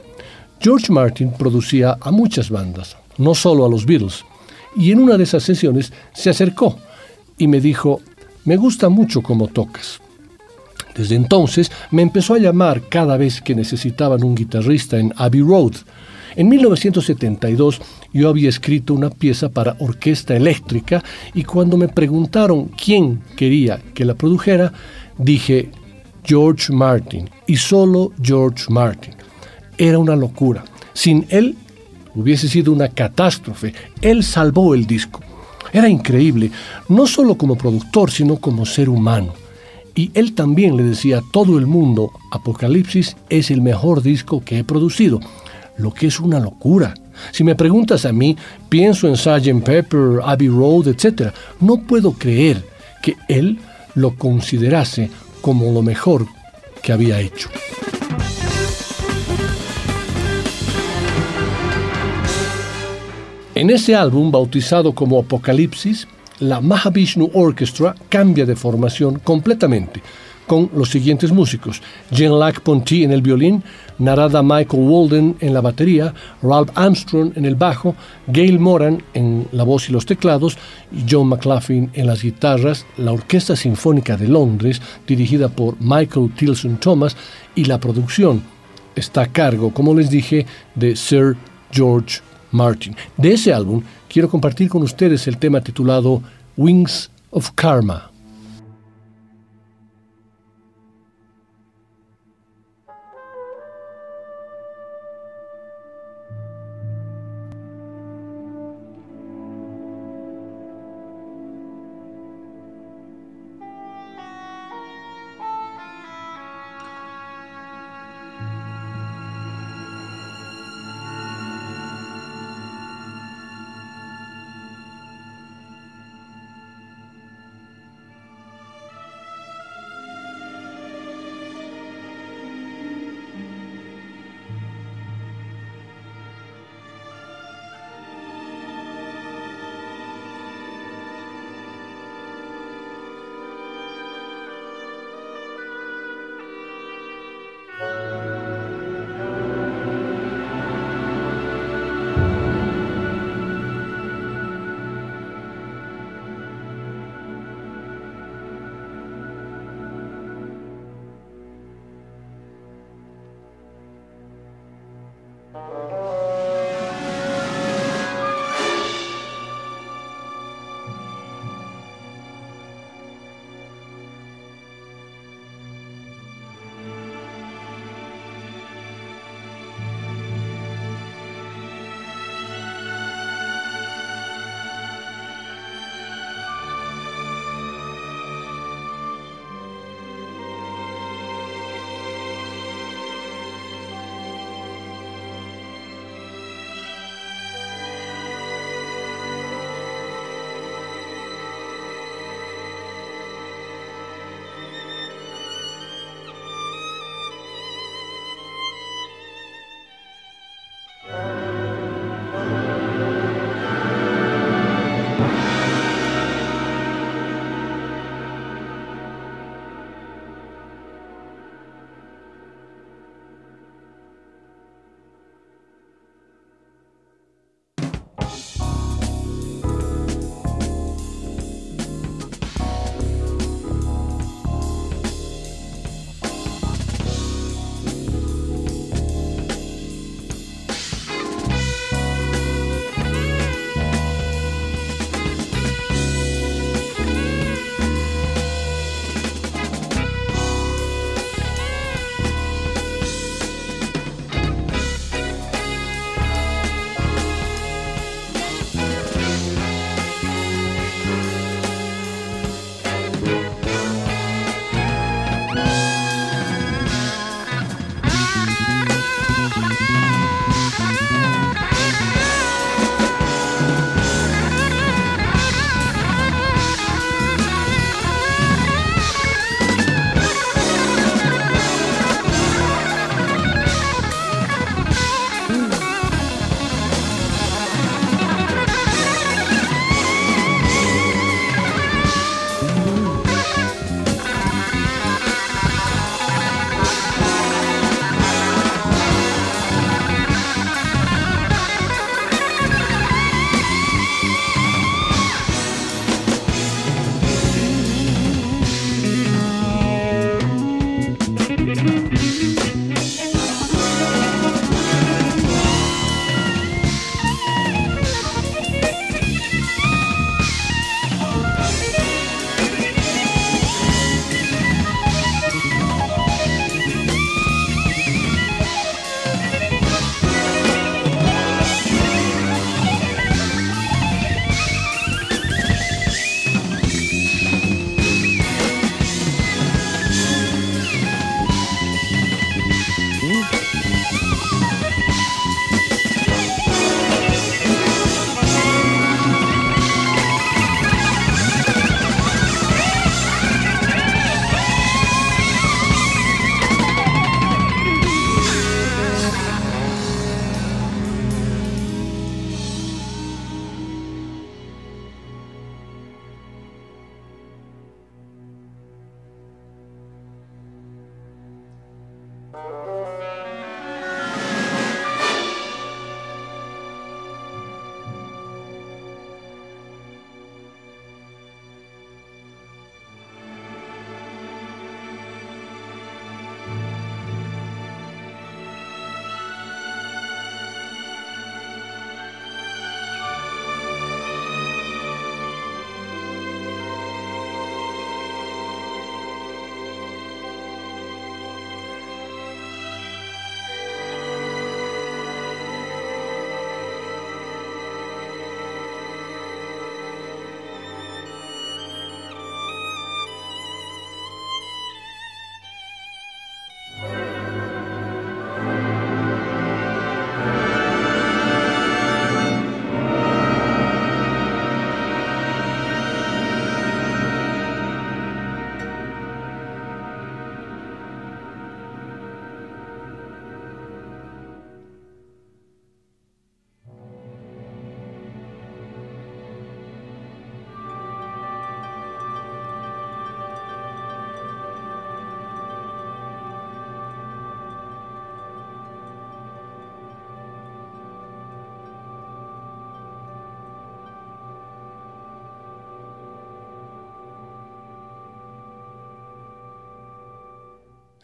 George 0.61 0.93
Martin 0.93 1.33
producía 1.33 1.97
a 2.01 2.11
muchas 2.11 2.51
bandas, 2.51 2.97
no 3.19 3.35
solo 3.35 3.65
a 3.65 3.69
los 3.69 3.87
Beatles, 3.87 4.25
y 4.77 4.93
en 4.93 4.99
una 4.99 5.17
de 5.17 5.25
esas 5.25 5.43
sesiones 5.43 5.93
se 6.13 6.31
acercó 6.31 6.79
y 7.39 7.47
me 7.47 7.61
dijo, 7.61 8.01
me 8.45 8.57
gusta 8.57 8.89
mucho 8.89 9.23
cómo 9.23 9.49
tocas. 9.49 10.01
Desde 10.95 11.17
entonces 11.17 11.71
me 11.91 12.03
empezó 12.03 12.35
a 12.35 12.39
llamar 12.39 12.83
cada 12.89 13.17
vez 13.17 13.41
que 13.41 13.55
necesitaban 13.55 14.23
un 14.23 14.35
guitarrista 14.35 14.99
en 14.99 15.13
Abbey 15.17 15.41
Road. 15.41 15.75
En 16.37 16.49
1972 16.49 17.81
yo 18.13 18.29
había 18.29 18.49
escrito 18.49 18.95
una 18.95 19.11
pieza 19.11 19.49
para 19.49 19.77
orquesta 19.79 20.37
eléctrica 20.37 21.03
y 21.33 21.45
cuando 21.45 21.77
me 21.77 21.89
preguntaron 21.89 22.67
quién 22.67 23.23
quería 23.37 23.81
que 23.95 24.05
la 24.05 24.15
produjera, 24.15 24.73
dije 25.19 25.71
George 26.25 26.73
Martin 26.73 27.29
y 27.47 27.57
solo 27.57 28.13
George 28.23 28.65
Martin. 28.69 29.15
Era 29.77 29.99
una 29.99 30.17
locura. 30.17 30.65
Sin 30.93 31.27
él 31.29 31.57
hubiese 32.15 32.49
sido 32.49 32.73
una 32.73 32.89
catástrofe. 32.89 33.75
Él 34.01 34.23
salvó 34.23 34.75
el 34.75 34.87
disco. 34.87 35.21
Era 35.73 35.89
increíble, 35.89 36.51
no 36.89 37.07
solo 37.07 37.37
como 37.37 37.57
productor, 37.57 38.11
sino 38.11 38.37
como 38.37 38.65
ser 38.65 38.89
humano. 38.89 39.35
Y 39.95 40.11
él 40.15 40.35
también 40.35 40.77
le 40.77 40.83
decía 40.83 41.19
a 41.19 41.23
todo 41.33 41.59
el 41.59 41.67
mundo, 41.67 42.11
Apocalipsis 42.33 43.17
es 43.29 43.51
el 43.51 43.63
mejor 43.63 44.03
disco 44.03 44.43
que 44.45 44.59
he 44.59 44.65
producido, 44.65 45.21
lo 45.77 45.93
que 45.93 46.09
es 46.09 46.19
una 46.19 46.41
locura. 46.41 46.95
Si 47.31 47.45
me 47.45 47.55
preguntas 47.55 48.05
a 48.05 48.13
mí, 48.13 48.37
pienso 48.69 49.07
en 49.07 49.17
Sgt. 49.17 49.65
Pepper, 49.65 50.21
Abbey 50.25 50.49
Road, 50.49 50.89
etc. 50.89 51.33
No 51.61 51.77
puedo 51.83 52.13
creer 52.13 52.65
que 53.03 53.17
él 53.29 53.61
lo 53.95 54.17
considerase 54.17 55.11
como 55.41 55.71
lo 55.73 55.83
mejor 55.83 56.27
que 56.83 56.93
había 56.93 57.21
hecho. 57.21 57.49
En 63.55 63.71
ese 63.71 63.95
álbum, 63.95 64.33
bautizado 64.33 64.93
como 64.93 65.21
Apocalipsis, 65.21 66.09
la 66.41 66.61
Mahavishnu 66.61 67.31
Orchestra 67.35 67.95
cambia 68.09 68.45
de 68.45 68.57
formación 68.57 69.21
completamente 69.21 70.03
con 70.47 70.71
los 70.75 70.91
siguientes 70.91 71.33
músicos: 71.33 71.81
Jean-Lac 72.11 72.61
Ponty 72.61 73.05
en 73.05 73.13
el 73.13 73.23
violín, 73.23 73.63
Narada 73.99 74.43
Michael 74.43 74.83
Walden 74.83 75.37
en 75.41 75.55
la 75.55 75.61
batería, 75.61 76.13
Ralph 76.43 76.71
Armstrong 76.75 77.33
en 77.37 77.45
el 77.45 77.55
bajo, 77.55 77.95
Gail 78.27 78.59
Moran 78.59 79.03
en 79.15 79.49
la 79.53 79.65
voz 79.65 79.89
y 79.89 79.93
los 79.93 80.07
teclados, 80.07 80.59
y 80.93 81.05
John 81.09 81.29
McLaughlin 81.29 81.91
en 81.95 82.07
las 82.07 82.23
guitarras, 82.23 82.85
la 82.99 83.13
Orquesta 83.13 83.57
Sinfónica 83.57 84.17
de 84.17 84.29
Londres, 84.29 84.83
dirigida 85.07 85.49
por 85.49 85.81
Michael 85.81 86.33
Tilson 86.37 86.77
Thomas, 86.77 87.17
y 87.55 87.65
la 87.65 87.79
producción 87.79 88.43
está 88.95 89.23
a 89.23 89.27
cargo, 89.29 89.73
como 89.73 89.95
les 89.95 90.11
dije, 90.11 90.47
de 90.75 90.95
Sir 90.95 91.37
George 91.73 92.21
Martin. 92.53 92.95
De 93.17 93.33
ese 93.33 93.53
álbum 93.53 93.83
quiero 94.15 94.31
compartir 94.31 94.69
con 94.69 94.81
ustedes 94.85 95.27
el 95.27 95.39
tema 95.39 95.61
titulado 95.61 96.23
Wings 96.57 97.11
of 97.31 97.51
Karma. 97.57 98.14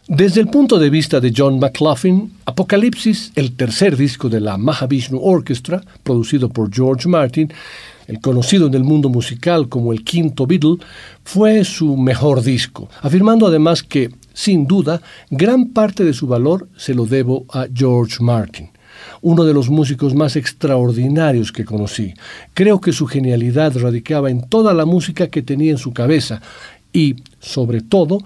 Desde 0.08 0.40
el 0.40 0.48
punto 0.48 0.78
de 0.78 0.90
vista 0.90 1.20
de 1.20 1.32
John 1.36 1.60
McLaughlin, 1.60 2.32
Apocalipsis, 2.46 3.32
el 3.36 3.54
tercer 3.54 3.96
disco 3.96 4.28
de 4.28 4.40
la 4.40 4.56
Mahavishnu 4.56 5.20
Orchestra, 5.22 5.82
producido 6.02 6.48
por 6.48 6.72
George 6.74 7.06
Martin, 7.06 7.52
el 8.06 8.20
conocido 8.20 8.66
en 8.66 8.74
el 8.74 8.82
mundo 8.82 9.08
musical 9.08 9.68
como 9.68 9.92
el 9.92 10.02
quinto 10.02 10.46
Beatle, 10.46 10.78
fue 11.22 11.64
su 11.64 11.96
mejor 11.96 12.42
disco, 12.42 12.88
afirmando 13.02 13.46
además 13.46 13.82
que, 13.82 14.10
sin 14.32 14.66
duda, 14.66 15.00
gran 15.30 15.66
parte 15.68 16.02
de 16.02 16.14
su 16.14 16.26
valor 16.26 16.66
se 16.76 16.94
lo 16.94 17.04
debo 17.04 17.44
a 17.52 17.66
George 17.72 18.16
Martin 18.20 18.70
uno 19.22 19.44
de 19.44 19.54
los 19.54 19.70
músicos 19.70 20.14
más 20.14 20.36
extraordinarios 20.36 21.52
que 21.52 21.64
conocí. 21.64 22.14
Creo 22.54 22.80
que 22.80 22.92
su 22.92 23.06
genialidad 23.06 23.76
radicaba 23.76 24.30
en 24.30 24.42
toda 24.48 24.74
la 24.74 24.84
música 24.84 25.28
que 25.28 25.42
tenía 25.42 25.72
en 25.72 25.78
su 25.78 25.92
cabeza 25.92 26.40
y, 26.92 27.16
sobre 27.40 27.80
todo, 27.80 28.18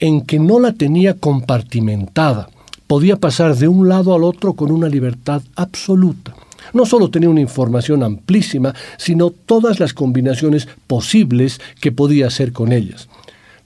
en 0.00 0.22
que 0.22 0.38
no 0.38 0.60
la 0.60 0.72
tenía 0.72 1.14
compartimentada. 1.14 2.48
Podía 2.86 3.16
pasar 3.16 3.56
de 3.56 3.68
un 3.68 3.88
lado 3.88 4.14
al 4.14 4.24
otro 4.24 4.54
con 4.54 4.70
una 4.70 4.88
libertad 4.88 5.42
absoluta. 5.56 6.34
No 6.72 6.86
solo 6.86 7.10
tenía 7.10 7.30
una 7.30 7.40
información 7.40 8.02
amplísima, 8.02 8.74
sino 8.96 9.30
todas 9.30 9.80
las 9.80 9.92
combinaciones 9.92 10.68
posibles 10.86 11.60
que 11.80 11.92
podía 11.92 12.26
hacer 12.26 12.52
con 12.52 12.72
ellas, 12.72 13.08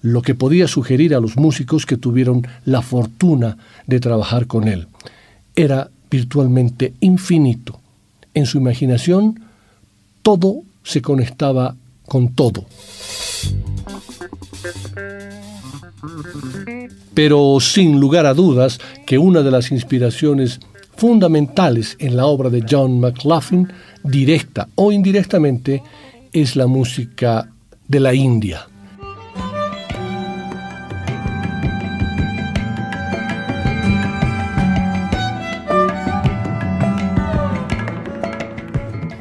lo 0.02 0.22
que 0.22 0.34
podía 0.34 0.68
sugerir 0.68 1.14
a 1.14 1.20
los 1.20 1.36
músicos 1.36 1.86
que 1.86 1.96
tuvieron 1.96 2.46
la 2.64 2.82
fortuna 2.82 3.56
de 3.86 4.00
trabajar 4.00 4.46
con 4.46 4.68
él. 4.68 4.86
Era 5.56 5.90
virtualmente 6.10 6.94
infinito. 7.00 7.80
En 8.34 8.46
su 8.46 8.58
imaginación, 8.58 9.40
todo 10.22 10.62
se 10.82 11.02
conectaba 11.02 11.76
con 12.06 12.34
todo. 12.34 12.66
Pero 17.14 17.58
sin 17.60 18.00
lugar 18.00 18.26
a 18.26 18.34
dudas 18.34 18.80
que 19.06 19.18
una 19.18 19.42
de 19.42 19.50
las 19.50 19.70
inspiraciones 19.70 20.60
fundamentales 20.96 21.96
en 21.98 22.16
la 22.16 22.26
obra 22.26 22.50
de 22.50 22.64
John 22.68 23.00
McLaughlin, 23.00 23.72
directa 24.02 24.68
o 24.74 24.92
indirectamente, 24.92 25.82
es 26.32 26.56
la 26.56 26.66
música 26.66 27.48
de 27.88 28.00
la 28.00 28.14
India. 28.14 28.69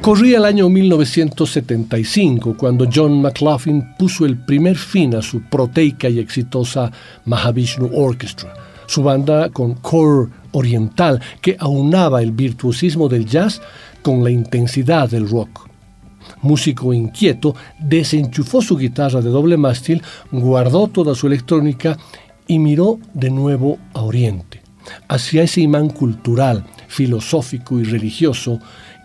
Corría 0.00 0.38
el 0.38 0.46
año 0.46 0.70
1975 0.70 2.56
cuando 2.56 2.88
John 2.92 3.20
McLaughlin 3.20 3.84
puso 3.98 4.24
el 4.24 4.38
primer 4.38 4.78
fin 4.78 5.14
a 5.14 5.20
su 5.20 5.42
proteica 5.42 6.08
y 6.08 6.18
exitosa 6.18 6.90
Mahavishnu 7.26 7.90
Orchestra, 7.92 8.54
su 8.86 9.02
banda 9.02 9.50
con 9.50 9.74
core 9.74 10.30
oriental 10.52 11.20
que 11.42 11.54
aunaba 11.58 12.22
el 12.22 12.32
virtuosismo 12.32 13.10
del 13.10 13.26
jazz 13.26 13.60
con 14.00 14.24
la 14.24 14.30
intensidad 14.30 15.10
del 15.10 15.28
rock. 15.28 15.68
Músico 16.40 16.94
inquieto, 16.94 17.54
desenchufó 17.78 18.62
su 18.62 18.78
guitarra 18.78 19.20
de 19.20 19.28
doble 19.28 19.58
mástil, 19.58 20.02
guardó 20.32 20.88
toda 20.88 21.14
su 21.14 21.26
electrónica 21.26 21.98
y 22.46 22.58
miró 22.58 22.98
de 23.12 23.28
nuevo 23.28 23.78
a 23.92 24.00
Oriente, 24.00 24.62
hacia 25.08 25.42
ese 25.42 25.60
imán 25.60 25.90
cultural, 25.90 26.64
filosófico 26.88 27.78
y 27.78 27.84
religioso 27.84 28.60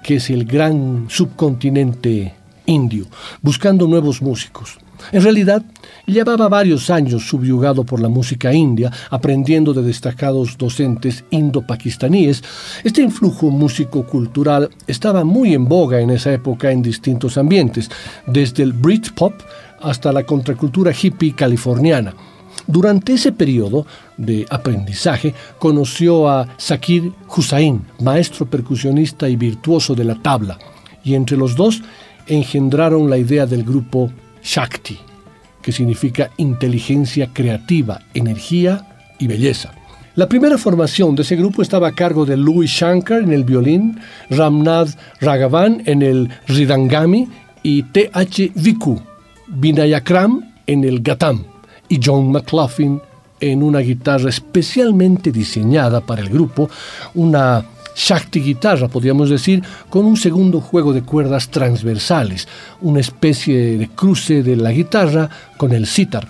que 0.05 0.17
es 0.17 0.29
el 0.29 0.45
gran 0.45 1.05
subcontinente 1.07 2.35
indio, 2.67 3.07
buscando 3.41 3.87
nuevos 3.87 4.21
músicos. 4.21 4.77
En 5.11 5.23
realidad, 5.23 5.63
llevaba 6.05 6.47
varios 6.47 6.91
años 6.91 7.27
subyugado 7.27 7.83
por 7.83 7.99
la 7.99 8.07
música 8.07 8.53
india, 8.53 8.91
aprendiendo 9.09 9.73
de 9.73 9.81
destacados 9.81 10.59
docentes 10.59 11.23
indo-pakistaníes. 11.31 12.43
Este 12.83 13.01
influjo 13.01 13.49
músico-cultural 13.49 14.69
estaba 14.85 15.23
muy 15.23 15.55
en 15.55 15.67
boga 15.67 15.99
en 15.99 16.11
esa 16.11 16.31
época 16.31 16.69
en 16.69 16.83
distintos 16.83 17.35
ambientes, 17.39 17.89
desde 18.27 18.61
el 18.61 18.73
Britpop 18.73 19.33
hasta 19.81 20.13
la 20.13 20.23
contracultura 20.23 20.91
hippie 20.91 21.33
californiana. 21.33 22.13
Durante 22.67 23.13
ese 23.13 23.31
periodo 23.31 23.87
de 24.17 24.45
aprendizaje 24.49 25.33
conoció 25.59 26.29
a 26.29 26.47
Sakir 26.57 27.11
Hussain, 27.35 27.85
maestro 27.99 28.45
percusionista 28.45 29.27
y 29.29 29.35
virtuoso 29.35 29.95
de 29.95 30.03
la 30.03 30.15
tabla, 30.15 30.57
y 31.03 31.15
entre 31.15 31.37
los 31.37 31.55
dos 31.55 31.81
engendraron 32.27 33.09
la 33.09 33.17
idea 33.17 33.45
del 33.45 33.63
grupo 33.63 34.11
Shakti, 34.43 34.97
que 35.61 35.71
significa 35.71 36.31
inteligencia 36.37 37.29
creativa, 37.33 38.01
energía 38.13 38.87
y 39.19 39.27
belleza. 39.27 39.73
La 40.15 40.29
primera 40.29 40.57
formación 40.57 41.15
de 41.15 41.23
ese 41.23 41.35
grupo 41.35 41.61
estaba 41.61 41.89
a 41.89 41.91
cargo 41.91 42.25
de 42.25 42.37
Louis 42.37 42.71
Shankar 42.71 43.21
en 43.21 43.33
el 43.33 43.43
violín, 43.43 43.99
Ramnath 44.29 44.97
Raghavan 45.19 45.83
en 45.85 46.01
el 46.01 46.29
ridangami 46.47 47.27
y 47.63 47.83
T.H. 47.83 48.51
Viku 48.55 49.01
Vinayakram 49.47 50.53
en 50.67 50.83
el 50.83 51.01
gatam 51.01 51.43
y 51.89 51.99
John 52.03 52.31
McLaughlin 52.31 53.01
en 53.39 53.63
una 53.63 53.79
guitarra 53.79 54.29
especialmente 54.29 55.31
diseñada 55.31 56.01
para 56.01 56.21
el 56.21 56.29
grupo, 56.29 56.69
una 57.13 57.65
Shakti 57.95 58.41
guitarra, 58.41 58.89
podríamos 58.89 59.29
decir, 59.29 59.63
con 59.89 60.05
un 60.05 60.17
segundo 60.17 60.59
juego 60.59 60.91
de 60.91 61.03
cuerdas 61.03 61.49
transversales, 61.49 62.47
una 62.81 62.99
especie 62.99 63.77
de 63.77 63.87
cruce 63.89 64.43
de 64.43 64.57
la 64.57 64.71
guitarra 64.71 65.29
con 65.57 65.71
el 65.71 65.85
sitar. 65.87 66.27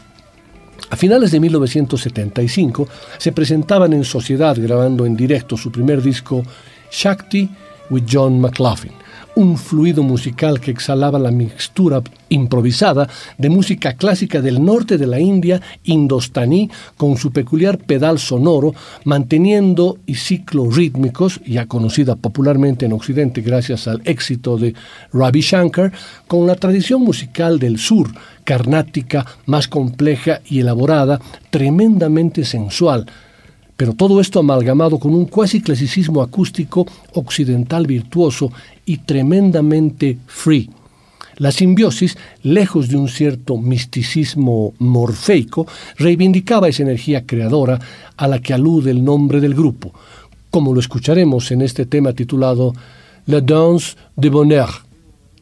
A 0.92 0.96
finales 0.96 1.32
de 1.32 1.40
1975 1.40 2.88
se 3.18 3.32
presentaban 3.32 3.94
en 3.94 4.04
sociedad 4.04 4.56
grabando 4.60 5.06
en 5.06 5.16
directo 5.16 5.58
su 5.58 5.72
primer 5.72 6.02
disco 6.02 6.44
Shakti 6.92 7.50
with 7.90 8.04
John 8.08 8.40
McLaughlin 8.40 9.05
un 9.36 9.58
fluido 9.58 10.02
musical 10.02 10.60
que 10.60 10.72
exhalaba 10.72 11.20
la 11.20 11.32
mixtura 11.32 12.02
improvisada 12.30 13.08
de 13.38 13.50
música 13.50 13.94
clásica 13.94 14.42
del 14.42 14.64
norte 14.64 14.98
de 14.98 15.08
la 15.08 15.20
India, 15.20 15.62
indostaní, 15.84 16.70
con 16.98 17.18
su 17.18 17.32
peculiar 17.32 17.78
pedal 17.78 18.20
sonoro, 18.20 18.74
manteniendo 19.04 19.98
y 20.06 20.16
ciclos 20.16 20.76
rítmicos, 20.76 21.42
ya 21.46 21.68
conocida 21.68 22.16
popularmente 22.16 22.86
en 22.86 22.94
Occidente 22.94 23.42
gracias 23.42 23.88
al 23.88 24.02
éxito 24.06 24.58
de 24.58 24.74
Ravi 25.12 25.42
Shankar, 25.42 25.92
con 26.28 26.48
la 26.48 26.56
tradición 26.56 27.02
musical 27.02 27.60
del 27.60 27.78
sur, 27.78 28.10
carnática, 28.44 29.26
más 29.46 29.68
compleja 29.68 30.42
y 30.46 30.60
elaborada, 30.60 31.20
tremendamente 31.50 32.46
sensual, 32.46 33.06
pero 33.78 33.94
todo 33.94 34.22
esto 34.22 34.40
amalgamado 34.40 35.00
con 35.00 35.14
un 35.14 35.26
cuasi 35.26 35.62
clasicismo 35.62 36.22
acústico 36.22 36.86
occidental 37.14 37.86
virtuoso 37.86 38.52
y 38.86 38.98
tremendamente 39.00 40.18
free. 40.28 40.70
La 41.38 41.52
simbiosis, 41.52 42.18
lejos 42.44 42.88
de 42.88 42.96
un 42.96 43.10
cierto 43.10 43.58
misticismo 43.58 44.74
morfeico, 44.80 45.68
reivindicaba 45.98 46.70
esa 46.70 46.84
energía 46.84 47.26
creadora 47.26 47.78
a 48.16 48.28
la 48.28 48.40
que 48.40 48.54
alude 48.54 48.92
el 48.92 49.04
nombre 49.04 49.42
del 49.42 49.54
grupo, 49.54 49.94
como 50.50 50.74
lo 50.74 50.80
escucharemos 50.80 51.52
en 51.52 51.62
este 51.62 51.86
tema 51.86 52.14
titulado 52.14 52.74
La 53.26 53.42
danse 53.42 53.98
de 54.16 54.30
bonheur, 54.30 54.70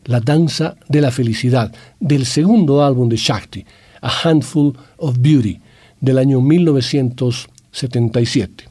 la 0.05 0.19
danza 0.19 0.75
de 0.89 1.01
la 1.01 1.11
felicidad, 1.11 1.71
del 1.99 2.25
segundo 2.25 2.83
álbum 2.83 3.07
de 3.07 3.17
Shakti, 3.17 3.63
A 4.01 4.11
Handful 4.23 4.75
of 4.97 5.17
Beauty, 5.19 5.59
del 6.01 6.17
año 6.17 6.41
77. 7.73 8.69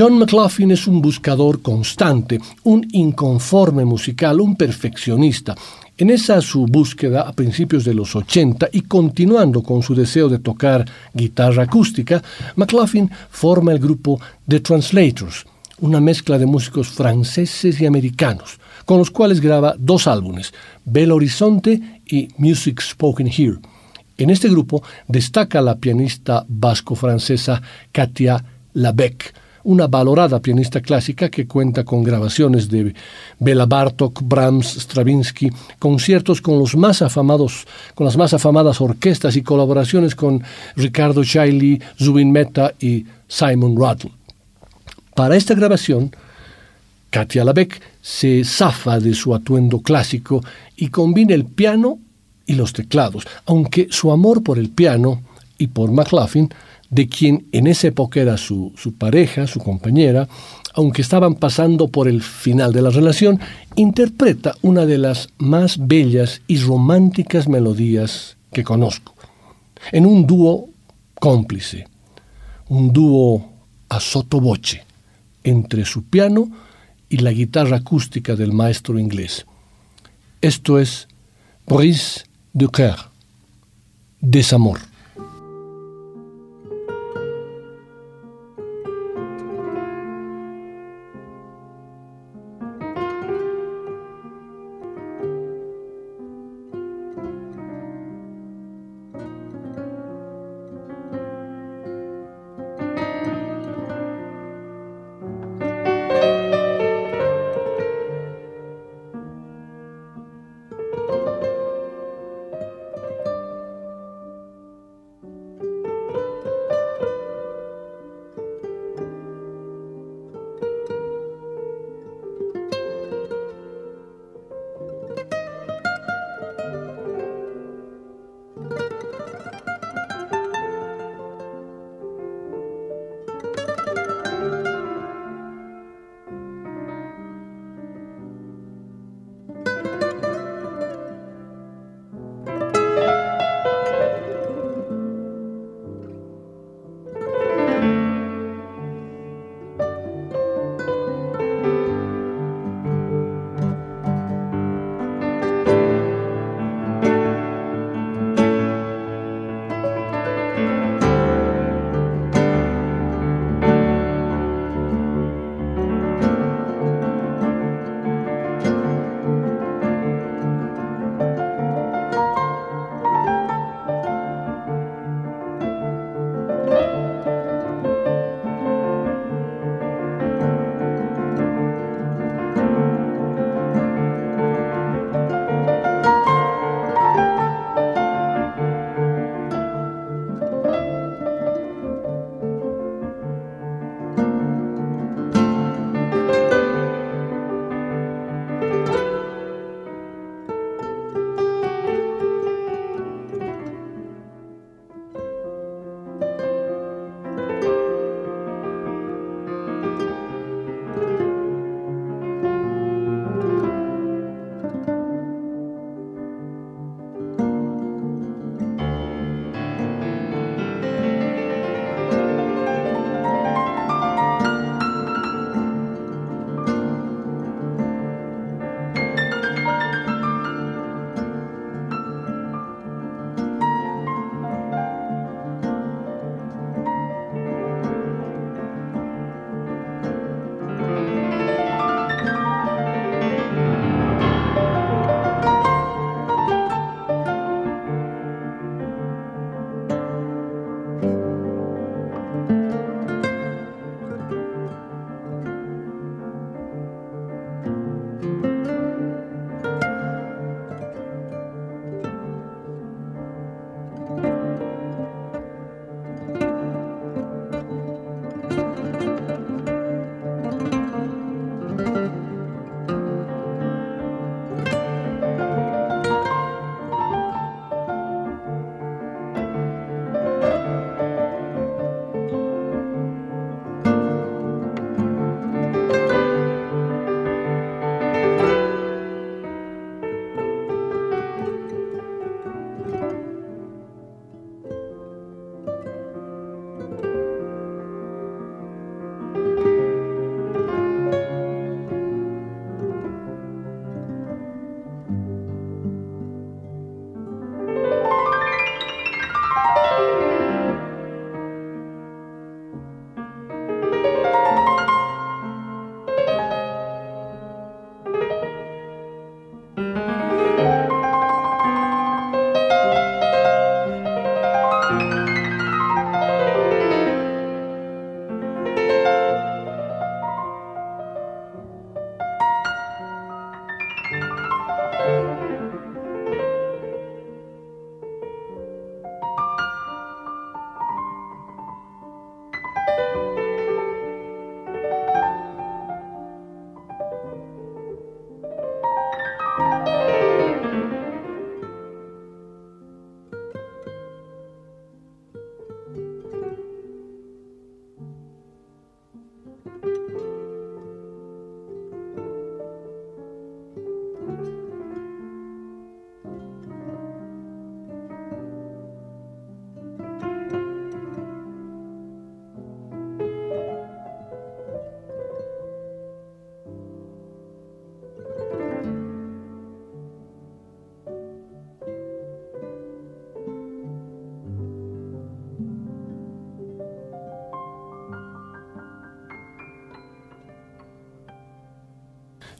John 0.00 0.18
McLaughlin 0.18 0.70
es 0.70 0.86
un 0.86 1.02
buscador 1.02 1.60
constante, 1.60 2.40
un 2.62 2.88
inconforme 2.92 3.84
musical, 3.84 4.40
un 4.40 4.56
perfeccionista. 4.56 5.54
En 5.98 6.08
esa 6.08 6.40
su 6.40 6.64
búsqueda 6.64 7.28
a 7.28 7.34
principios 7.34 7.84
de 7.84 7.92
los 7.92 8.16
80 8.16 8.70
y 8.72 8.80
continuando 8.80 9.62
con 9.62 9.82
su 9.82 9.94
deseo 9.94 10.30
de 10.30 10.38
tocar 10.38 10.86
guitarra 11.12 11.64
acústica, 11.64 12.22
McLaughlin 12.56 13.10
forma 13.28 13.72
el 13.72 13.78
grupo 13.78 14.18
The 14.48 14.60
Translators, 14.60 15.44
una 15.80 16.00
mezcla 16.00 16.38
de 16.38 16.46
músicos 16.46 16.88
franceses 16.88 17.78
y 17.78 17.84
americanos, 17.84 18.58
con 18.86 18.96
los 18.96 19.10
cuales 19.10 19.38
graba 19.38 19.74
dos 19.78 20.06
álbumes, 20.06 20.54
Bel 20.82 21.12
Horizonte 21.12 22.00
y 22.06 22.26
Music 22.38 22.80
Spoken 22.80 23.26
Here. 23.26 23.58
En 24.16 24.30
este 24.30 24.48
grupo 24.48 24.82
destaca 25.06 25.60
la 25.60 25.76
pianista 25.76 26.46
vasco-francesa 26.48 27.60
Katia 27.92 28.42
Labec, 28.72 29.34
una 29.64 29.86
valorada 29.86 30.40
pianista 30.40 30.80
clásica 30.80 31.28
que 31.28 31.46
cuenta 31.46 31.84
con 31.84 32.02
grabaciones 32.02 32.68
de 32.68 32.94
Bela 33.38 33.66
Bartok, 33.66 34.22
Brahms, 34.22 34.76
Stravinsky, 34.76 35.50
conciertos 35.78 36.40
con 36.40 36.58
los 36.58 36.76
más 36.76 37.02
afamados, 37.02 37.66
con 37.94 38.04
las 38.04 38.16
más 38.16 38.32
afamadas 38.34 38.80
orquestas 38.80 39.36
y 39.36 39.42
colaboraciones 39.42 40.14
con 40.14 40.42
Ricardo 40.76 41.24
Chailly, 41.24 41.80
Zubin 41.98 42.32
Mehta 42.32 42.74
y 42.80 43.04
Simon 43.28 43.76
Rattle. 43.78 44.12
Para 45.14 45.36
esta 45.36 45.54
grabación, 45.54 46.12
Katia 47.10 47.44
Labec 47.44 47.80
se 48.00 48.44
zafa 48.44 49.00
de 49.00 49.14
su 49.14 49.34
atuendo 49.34 49.80
clásico 49.80 50.42
y 50.76 50.88
combina 50.88 51.34
el 51.34 51.44
piano 51.44 51.98
y 52.46 52.54
los 52.54 52.72
teclados, 52.72 53.26
aunque 53.46 53.88
su 53.90 54.10
amor 54.10 54.42
por 54.42 54.58
el 54.58 54.70
piano 54.70 55.22
y 55.58 55.66
por 55.66 55.92
McLaughlin 55.92 56.48
de 56.90 57.08
quien 57.08 57.46
en 57.52 57.68
esa 57.68 57.88
época 57.88 58.20
era 58.20 58.36
su, 58.36 58.72
pareja, 58.98 59.46
su 59.46 59.60
compañera, 59.60 60.28
aunque 60.74 61.02
estaban 61.02 61.36
pasando 61.36 61.88
por 61.88 62.08
el 62.08 62.20
final 62.20 62.72
de 62.72 62.82
la 62.82 62.90
relación, 62.90 63.40
interpreta 63.76 64.54
una 64.62 64.86
de 64.86 64.98
las 64.98 65.28
más 65.38 65.78
bellas 65.78 66.42
y 66.48 66.58
románticas 66.58 67.48
melodías 67.48 68.36
que 68.52 68.64
conozco, 68.64 69.14
en 69.92 70.04
un 70.04 70.26
dúo 70.26 70.68
cómplice, 71.14 71.86
un 72.68 72.92
dúo 72.92 73.48
a 73.88 74.00
sotoboche 74.00 74.84
entre 75.44 75.84
su 75.84 76.04
piano 76.04 76.50
y 77.08 77.18
la 77.18 77.32
guitarra 77.32 77.78
acústica 77.78 78.34
del 78.36 78.52
maestro 78.52 78.98
inglés. 78.98 79.46
Esto 80.40 80.78
es 80.78 81.08
Brise 81.66 82.24
de 82.52 82.68
Coeur, 82.68 83.10
desamor. 84.20 84.89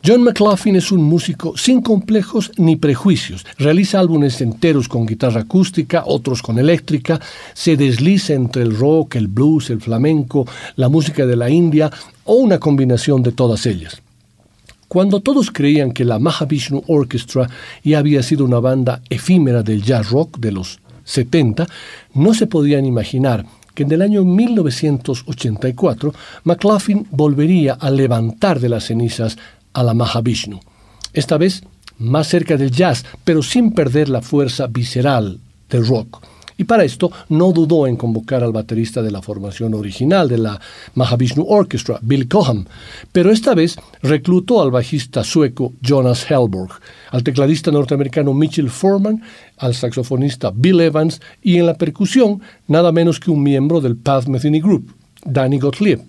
John 0.02 0.24
McLaughlin 0.24 0.76
es 0.76 0.90
un 0.92 1.02
músico 1.02 1.58
sin 1.58 1.82
complejos 1.82 2.52
ni 2.56 2.76
prejuicios. 2.76 3.44
Realiza 3.58 4.00
álbumes 4.00 4.40
enteros 4.40 4.88
con 4.88 5.04
guitarra 5.04 5.42
acústica, 5.42 6.04
otros 6.06 6.40
con 6.40 6.58
eléctrica, 6.58 7.20
se 7.52 7.76
desliza 7.76 8.32
entre 8.32 8.62
el 8.62 8.74
rock, 8.74 9.16
el 9.16 9.28
blues, 9.28 9.68
el 9.68 9.82
flamenco, 9.82 10.46
la 10.76 10.88
música 10.88 11.26
de 11.26 11.36
la 11.36 11.50
India 11.50 11.90
o 12.24 12.36
una 12.36 12.58
combinación 12.58 13.22
de 13.22 13.32
todas 13.32 13.66
ellas. 13.66 14.00
Cuando 14.88 15.20
todos 15.20 15.50
creían 15.50 15.92
que 15.92 16.06
la 16.06 16.18
Mahavishnu 16.18 16.82
Orchestra 16.86 17.50
ya 17.84 17.98
había 17.98 18.22
sido 18.22 18.46
una 18.46 18.58
banda 18.58 19.02
efímera 19.10 19.62
del 19.62 19.82
jazz 19.82 20.08
rock 20.08 20.38
de 20.38 20.52
los 20.52 20.80
70, 21.04 21.66
no 22.14 22.32
se 22.32 22.46
podían 22.46 22.86
imaginar 22.86 23.44
que 23.74 23.82
en 23.82 23.92
el 23.92 24.00
año 24.00 24.24
1984 24.24 26.14
McLaughlin 26.44 27.06
volvería 27.10 27.74
a 27.74 27.90
levantar 27.90 28.60
de 28.60 28.70
las 28.70 28.86
cenizas 28.86 29.36
a 29.72 29.82
la 29.82 29.94
Mahavishnu. 29.94 30.60
Esta 31.12 31.38
vez 31.38 31.62
más 31.98 32.28
cerca 32.28 32.56
del 32.56 32.70
jazz, 32.70 33.04
pero 33.24 33.42
sin 33.42 33.72
perder 33.72 34.08
la 34.08 34.22
fuerza 34.22 34.66
visceral 34.66 35.38
del 35.68 35.86
rock. 35.86 36.26
Y 36.60 36.64
para 36.64 36.84
esto 36.84 37.10
no 37.30 37.52
dudó 37.52 37.86
en 37.86 37.96
convocar 37.96 38.44
al 38.44 38.52
baterista 38.52 39.00
de 39.00 39.10
la 39.10 39.22
formación 39.22 39.72
original 39.72 40.28
de 40.28 40.36
la 40.36 40.60
Mahavishnu 40.94 41.42
Orchestra, 41.48 41.98
Bill 42.02 42.28
Coham, 42.28 42.66
pero 43.12 43.32
esta 43.32 43.54
vez 43.54 43.78
reclutó 44.02 44.60
al 44.60 44.70
bajista 44.70 45.24
sueco 45.24 45.72
Jonas 45.80 46.30
Hellborg, 46.30 46.70
al 47.12 47.24
tecladista 47.24 47.70
norteamericano 47.70 48.34
Mitchell 48.34 48.68
Foreman, 48.68 49.22
al 49.56 49.74
saxofonista 49.74 50.52
Bill 50.54 50.80
Evans 50.80 51.22
y 51.42 51.56
en 51.56 51.64
la 51.64 51.78
percusión 51.78 52.42
nada 52.68 52.92
menos 52.92 53.18
que 53.18 53.30
un 53.30 53.42
miembro 53.42 53.80
del 53.80 53.96
Path 53.96 54.26
Metheny 54.26 54.60
Group, 54.60 54.94
Danny 55.24 55.58
Gottlieb. 55.58 56.02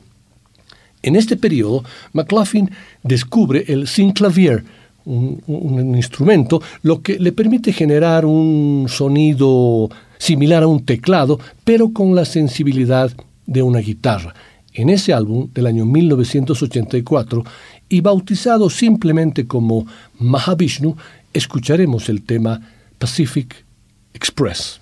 En 1.03 1.15
este 1.15 1.35
periodo, 1.37 1.83
McLaughlin 2.13 2.69
descubre 3.03 3.65
el 3.67 3.87
synclavier, 3.87 4.63
un, 5.05 5.95
instrumento, 5.95 6.61
lo 6.83 7.01
que 7.01 7.17
le 7.17 7.31
permite 7.31 7.73
generar 7.73 8.25
un 8.25 8.85
sonido 8.87 9.89
similar 10.17 10.63
a 10.63 10.67
un 10.67 10.85
teclado, 10.85 11.39
pero 11.63 11.91
con 11.91 12.13
la 12.13 12.25
sensibilidad 12.25 13.11
de 13.47 13.63
una 13.63 13.79
guitarra. 13.79 14.35
En 14.73 14.89
ese 14.89 15.11
álbum 15.13 15.49
del 15.53 15.65
año 15.65 15.85
1984 15.85 17.43
y 17.89 18.01
bautizado 18.01 18.69
simplemente 18.69 19.47
como 19.47 19.85
Mahavishnu, 20.19 20.95
escucharemos 21.33 22.07
el 22.09 22.21
tema 22.21 22.61
Pacific 22.97 23.65
Express. 24.13 24.80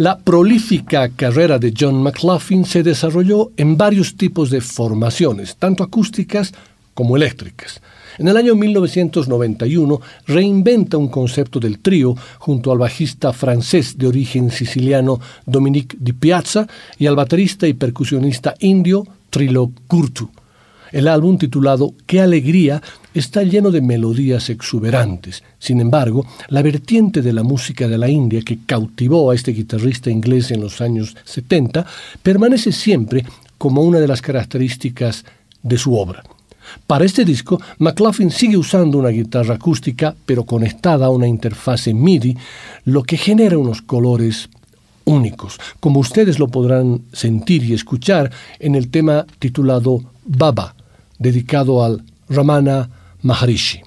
La 0.00 0.16
prolífica 0.16 1.10
carrera 1.10 1.58
de 1.58 1.74
John 1.78 2.02
McLaughlin 2.02 2.64
se 2.64 2.82
desarrolló 2.82 3.50
en 3.58 3.76
varios 3.76 4.16
tipos 4.16 4.48
de 4.48 4.62
formaciones, 4.62 5.56
tanto 5.56 5.84
acústicas 5.84 6.54
como 6.94 7.18
eléctricas. 7.18 7.82
En 8.16 8.26
el 8.26 8.38
año 8.38 8.54
1991 8.54 10.00
reinventa 10.26 10.96
un 10.96 11.08
concepto 11.08 11.60
del 11.60 11.80
trío 11.80 12.14
junto 12.38 12.72
al 12.72 12.78
bajista 12.78 13.34
francés 13.34 13.98
de 13.98 14.06
origen 14.06 14.50
siciliano 14.50 15.20
Dominique 15.44 15.98
Di 16.00 16.14
Piazza 16.14 16.66
y 16.96 17.06
al 17.06 17.14
baterista 17.14 17.68
y 17.68 17.74
percusionista 17.74 18.54
indio 18.60 19.06
Trilo 19.28 19.70
Kurtu. 19.86 20.30
El 20.92 21.08
álbum 21.08 21.38
titulado 21.38 21.94
Qué 22.06 22.20
alegría 22.20 22.82
está 23.14 23.42
lleno 23.42 23.70
de 23.70 23.80
melodías 23.80 24.50
exuberantes. 24.50 25.42
Sin 25.58 25.80
embargo, 25.80 26.26
la 26.48 26.62
vertiente 26.62 27.22
de 27.22 27.32
la 27.32 27.42
música 27.42 27.88
de 27.88 27.98
la 27.98 28.08
India 28.08 28.42
que 28.42 28.58
cautivó 28.66 29.30
a 29.30 29.34
este 29.34 29.52
guitarrista 29.52 30.10
inglés 30.10 30.50
en 30.50 30.60
los 30.60 30.80
años 30.80 31.16
70 31.24 31.86
permanece 32.22 32.72
siempre 32.72 33.24
como 33.58 33.82
una 33.82 34.00
de 34.00 34.08
las 34.08 34.22
características 34.22 35.24
de 35.62 35.78
su 35.78 35.96
obra. 35.96 36.22
Para 36.86 37.04
este 37.04 37.24
disco, 37.24 37.60
McLaughlin 37.78 38.30
sigue 38.30 38.56
usando 38.56 38.98
una 38.98 39.08
guitarra 39.08 39.56
acústica, 39.56 40.14
pero 40.24 40.44
conectada 40.44 41.06
a 41.06 41.10
una 41.10 41.26
interfase 41.26 41.94
MIDI, 41.94 42.36
lo 42.84 43.02
que 43.02 43.16
genera 43.16 43.58
unos 43.58 43.82
colores 43.82 44.48
únicos, 45.04 45.58
como 45.80 46.00
ustedes 46.00 46.38
lo 46.38 46.48
podrán 46.48 47.02
sentir 47.12 47.64
y 47.64 47.74
escuchar 47.74 48.30
en 48.58 48.74
el 48.74 48.90
tema 48.90 49.26
titulado 49.38 50.02
Baba, 50.24 50.74
dedicado 51.20 51.84
al 51.84 52.02
Ramana 52.28 52.90
Maharishi. 53.22 53.82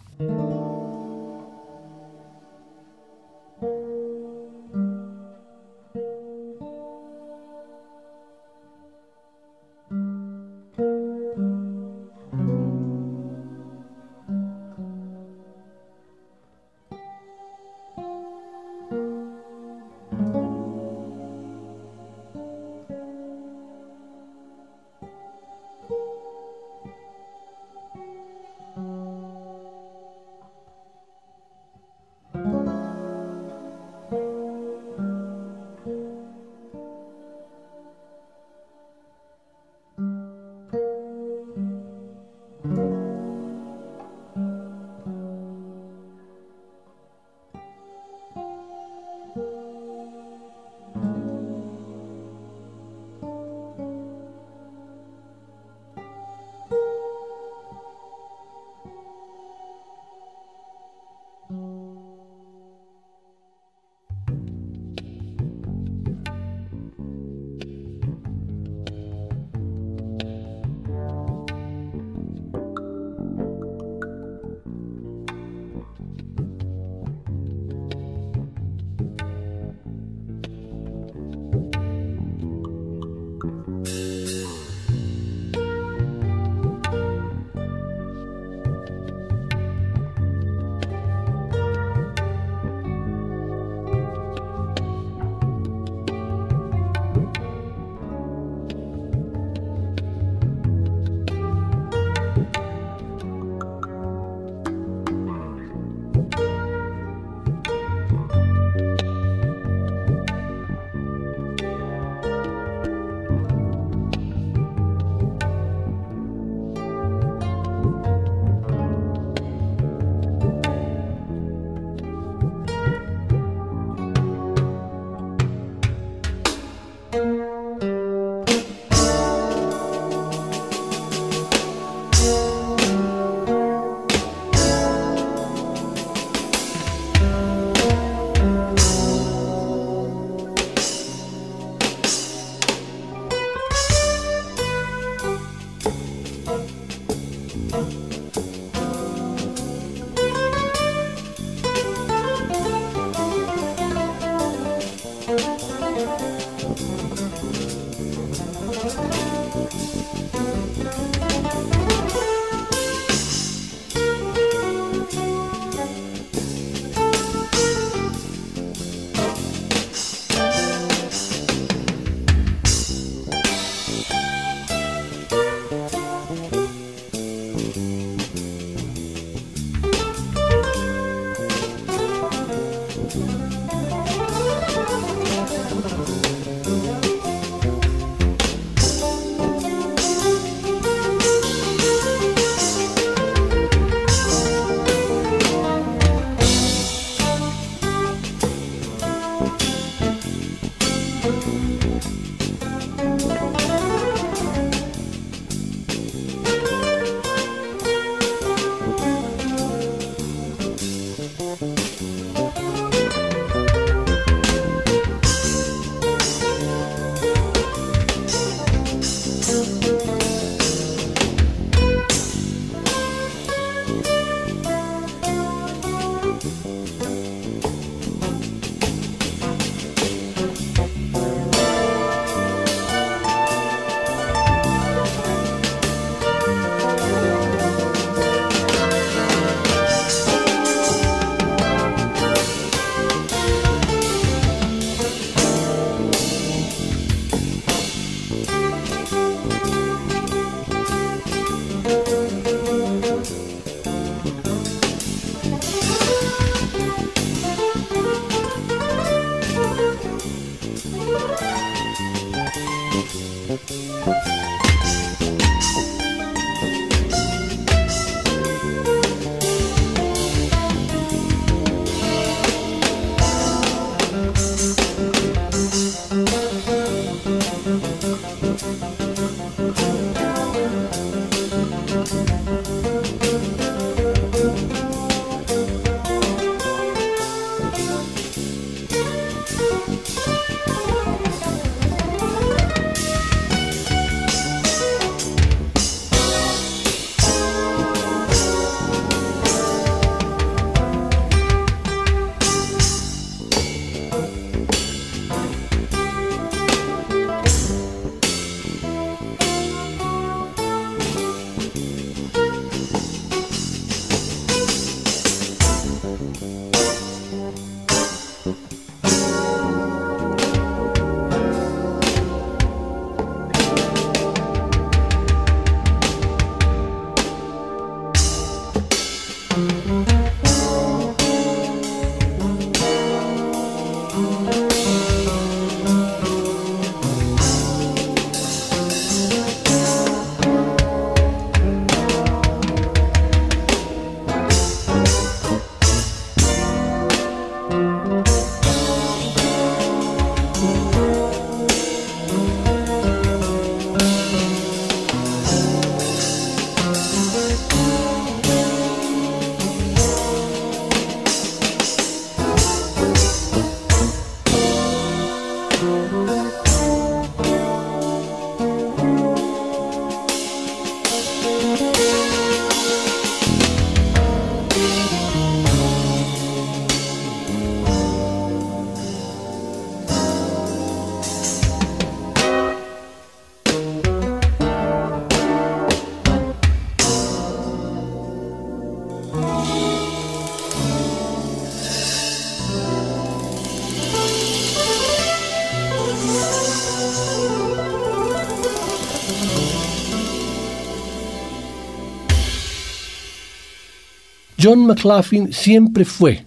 John 404.63 404.87
McLaughlin 404.87 405.51
siempre 405.51 406.05
fue, 406.05 406.45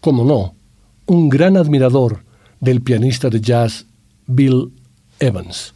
como 0.00 0.24
no, 0.24 0.56
un 1.06 1.28
gran 1.28 1.56
admirador 1.56 2.24
del 2.58 2.80
pianista 2.80 3.30
de 3.30 3.40
jazz 3.40 3.86
Bill 4.26 4.72
Evans. 5.20 5.72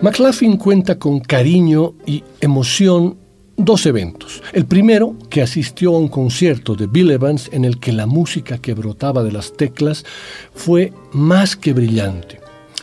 McLaughlin 0.00 0.56
cuenta 0.56 0.98
con 0.98 1.20
cariño 1.20 1.92
y 2.06 2.24
emoción 2.40 3.18
dos 3.58 3.84
eventos. 3.84 4.42
El 4.54 4.64
primero, 4.64 5.16
que 5.28 5.42
asistió 5.42 5.94
a 5.94 5.98
un 5.98 6.08
concierto 6.08 6.74
de 6.76 6.86
Bill 6.86 7.10
Evans 7.10 7.50
en 7.52 7.66
el 7.66 7.78
que 7.78 7.92
la 7.92 8.06
música 8.06 8.56
que 8.56 8.72
brotaba 8.72 9.22
de 9.22 9.32
las 9.32 9.52
teclas 9.52 10.06
fue 10.54 10.94
más 11.12 11.56
que 11.56 11.74
brillante. 11.74 12.39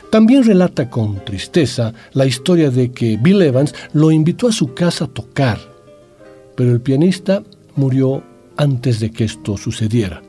También 0.09 0.43
relata 0.43 0.89
con 0.89 1.23
tristeza 1.25 1.93
la 2.13 2.25
historia 2.25 2.71
de 2.71 2.91
que 2.91 3.17
Bill 3.17 3.41
Evans 3.41 3.75
lo 3.93 4.11
invitó 4.11 4.47
a 4.47 4.53
su 4.53 4.73
casa 4.73 5.05
a 5.05 5.07
tocar, 5.09 5.59
pero 6.55 6.71
el 6.71 6.81
pianista 6.81 7.43
murió 7.75 8.23
antes 8.55 8.99
de 8.99 9.11
que 9.11 9.25
esto 9.25 9.57
sucediera. 9.57 10.21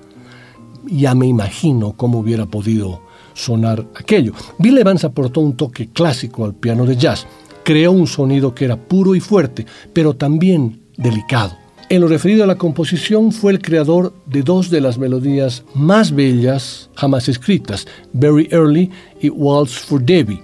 Ya 0.86 1.14
me 1.14 1.26
imagino 1.26 1.92
cómo 1.96 2.18
hubiera 2.18 2.46
podido 2.46 3.02
sonar 3.34 3.86
aquello. 3.94 4.32
Bill 4.58 4.78
Evans 4.78 5.04
aportó 5.04 5.40
un 5.40 5.56
toque 5.56 5.88
clásico 5.88 6.44
al 6.44 6.54
piano 6.54 6.84
de 6.84 6.96
jazz. 6.96 7.26
Creó 7.62 7.92
un 7.92 8.06
sonido 8.06 8.54
que 8.54 8.64
era 8.64 8.76
puro 8.76 9.14
y 9.14 9.20
fuerte, 9.20 9.64
pero 9.92 10.16
también 10.16 10.82
delicado. 10.96 11.56
En 11.91 12.03
lo 12.03 12.09
referido 12.09 12.45
a 12.45 12.47
la 12.47 12.57
composición, 12.57 13.32
fue 13.32 13.51
el 13.51 13.62
creador 13.62 14.12
de 14.26 14.43
dos 14.43 14.68
de 14.68 14.82
las 14.82 14.99
melodías 14.99 15.64
más 15.74 16.14
bellas 16.14 16.91
jamás 16.95 17.30
escritas, 17.30 17.86
Very 18.12 18.47
Early 18.51 18.91
y 19.22 19.30
Waltz 19.30 19.78
for 19.78 20.03
Debbie. 20.03 20.43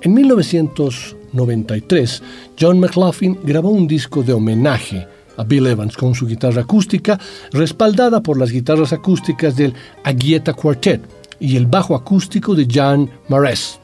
En 0.00 0.14
1993, 0.14 2.22
John 2.58 2.80
McLaughlin 2.80 3.38
grabó 3.44 3.68
un 3.68 3.86
disco 3.86 4.22
de 4.22 4.32
homenaje 4.32 5.06
a 5.36 5.44
Bill 5.44 5.66
Evans 5.66 5.94
con 5.94 6.14
su 6.14 6.26
guitarra 6.26 6.62
acústica, 6.62 7.20
respaldada 7.52 8.22
por 8.22 8.38
las 8.38 8.50
guitarras 8.50 8.94
acústicas 8.94 9.54
del 9.56 9.74
Aguieta 10.04 10.54
Quartet, 10.54 11.02
y 11.38 11.56
el 11.56 11.66
bajo 11.66 11.94
acústico 11.94 12.54
de 12.54 12.66
Jan 12.66 13.10
Mares. 13.28 13.78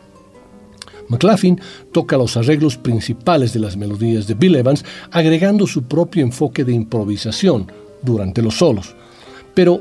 McLaughlin 1.09 1.61
toca 1.92 2.16
los 2.16 2.36
arreglos 2.36 2.76
principales 2.76 3.52
de 3.52 3.61
las 3.61 3.76
melodías 3.76 4.26
de 4.26 4.34
Bill 4.34 4.56
Evans, 4.56 4.84
agregando 5.11 5.66
su 5.66 5.84
propio 5.84 6.22
enfoque 6.22 6.64
de 6.64 6.72
improvisación 6.72 7.70
durante 8.02 8.42
los 8.42 8.59
solos. 8.59 8.94
Pero, 9.54 9.80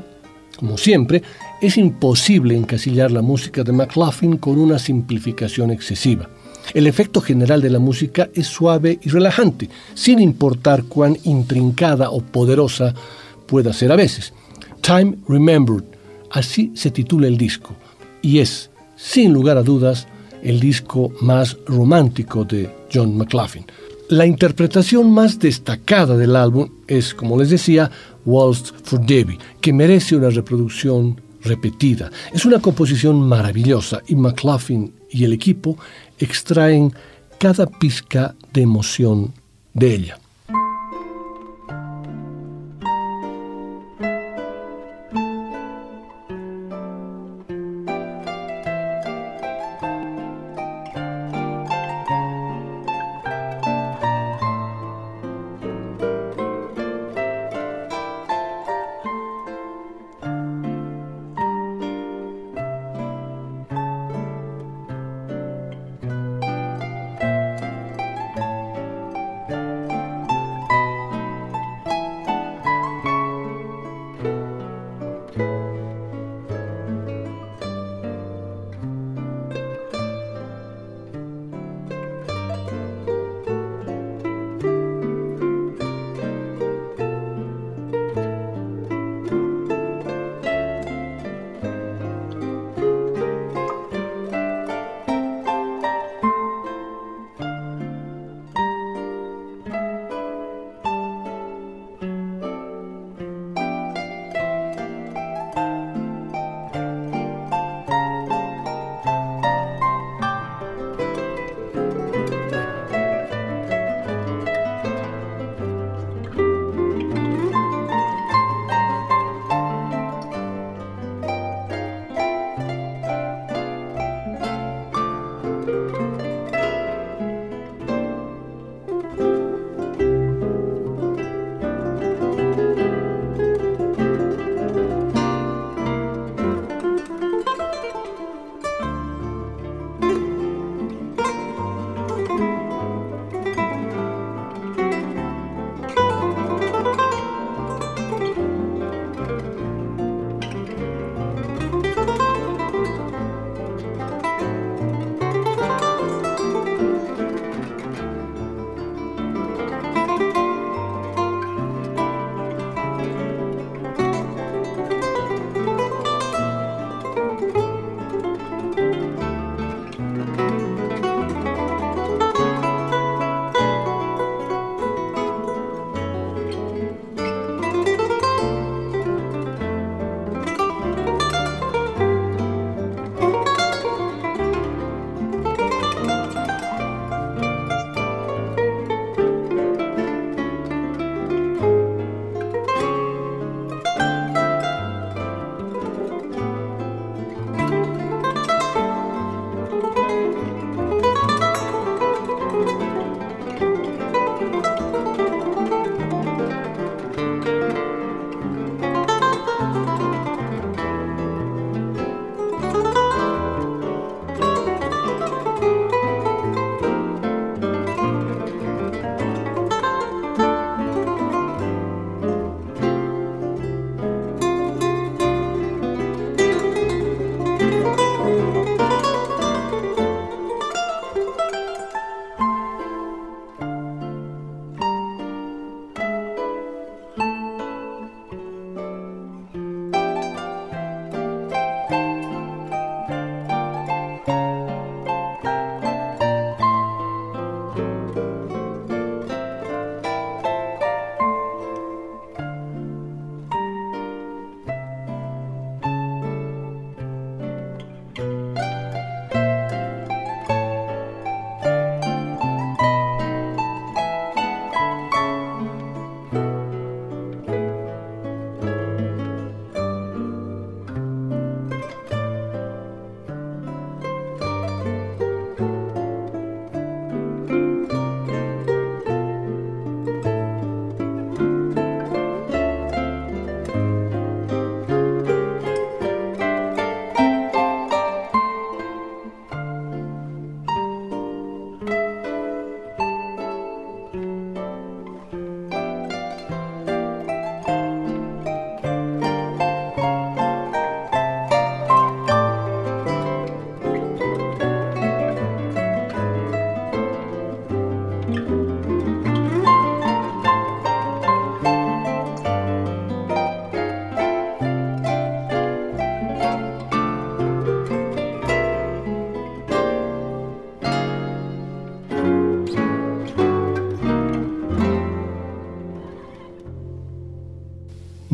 como 0.56 0.76
siempre, 0.76 1.22
es 1.60 1.76
imposible 1.76 2.56
encasillar 2.56 3.10
la 3.10 3.22
música 3.22 3.62
de 3.62 3.72
McLaughlin 3.72 4.38
con 4.38 4.58
una 4.58 4.78
simplificación 4.78 5.70
excesiva. 5.70 6.28
El 6.74 6.86
efecto 6.86 7.20
general 7.20 7.62
de 7.62 7.70
la 7.70 7.78
música 7.78 8.28
es 8.34 8.46
suave 8.46 8.98
y 9.02 9.08
relajante, 9.08 9.70
sin 9.94 10.18
importar 10.20 10.84
cuán 10.84 11.16
intrincada 11.24 12.10
o 12.10 12.20
poderosa 12.20 12.94
pueda 13.46 13.72
ser 13.72 13.92
a 13.92 13.96
veces. 13.96 14.34
Time 14.82 15.16
Remembered 15.28 15.84
Así 16.30 16.72
se 16.74 16.90
titula 16.90 17.26
el 17.26 17.38
disco 17.38 17.74
y 18.20 18.40
es, 18.40 18.70
sin 18.96 19.32
lugar 19.32 19.56
a 19.56 19.62
dudas, 19.62 20.06
el 20.42 20.60
disco 20.60 21.12
más 21.20 21.56
romántico 21.66 22.44
de 22.44 22.70
John 22.92 23.16
McLaughlin. 23.16 23.64
La 24.08 24.26
interpretación 24.26 25.10
más 25.12 25.38
destacada 25.38 26.16
del 26.16 26.34
álbum 26.34 26.70
es, 26.86 27.12
como 27.12 27.38
les 27.38 27.50
decía, 27.50 27.90
Waltz 28.24 28.72
for 28.82 29.00
Debbie, 29.04 29.38
que 29.60 29.72
merece 29.72 30.16
una 30.16 30.30
reproducción 30.30 31.20
repetida. 31.42 32.10
Es 32.32 32.44
una 32.46 32.58
composición 32.58 33.20
maravillosa 33.28 34.00
y 34.08 34.14
McLaughlin 34.14 34.92
y 35.10 35.24
el 35.24 35.32
equipo 35.32 35.76
extraen 36.18 36.92
cada 37.38 37.66
pizca 37.66 38.34
de 38.52 38.62
emoción 38.62 39.32
de 39.74 39.94
ella. 39.94 40.18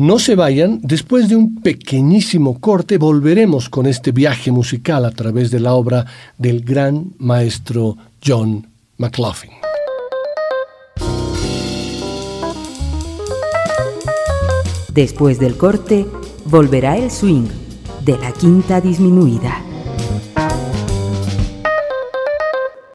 No 0.05 0.19
se 0.19 0.35
vayan, 0.35 0.81
después 0.83 1.29
de 1.29 1.35
un 1.35 1.63
pequeñísimo 1.63 2.59
corte 2.59 2.99
volveremos 2.99 3.69
con 3.69 3.87
este 3.87 4.11
viaje 4.11 4.51
musical 4.51 5.03
a 5.03 5.09
través 5.09 5.49
de 5.49 5.59
la 5.59 5.73
obra 5.73 6.05
del 6.37 6.63
gran 6.63 7.13
maestro 7.17 7.97
John 8.23 8.67
McLaughlin. 8.99 9.53
Después 14.93 15.39
del 15.39 15.57
corte, 15.57 16.05
volverá 16.45 16.97
el 16.97 17.09
swing 17.09 17.47
de 18.05 18.15
la 18.19 18.31
quinta 18.31 18.81
disminuida. 18.81 19.74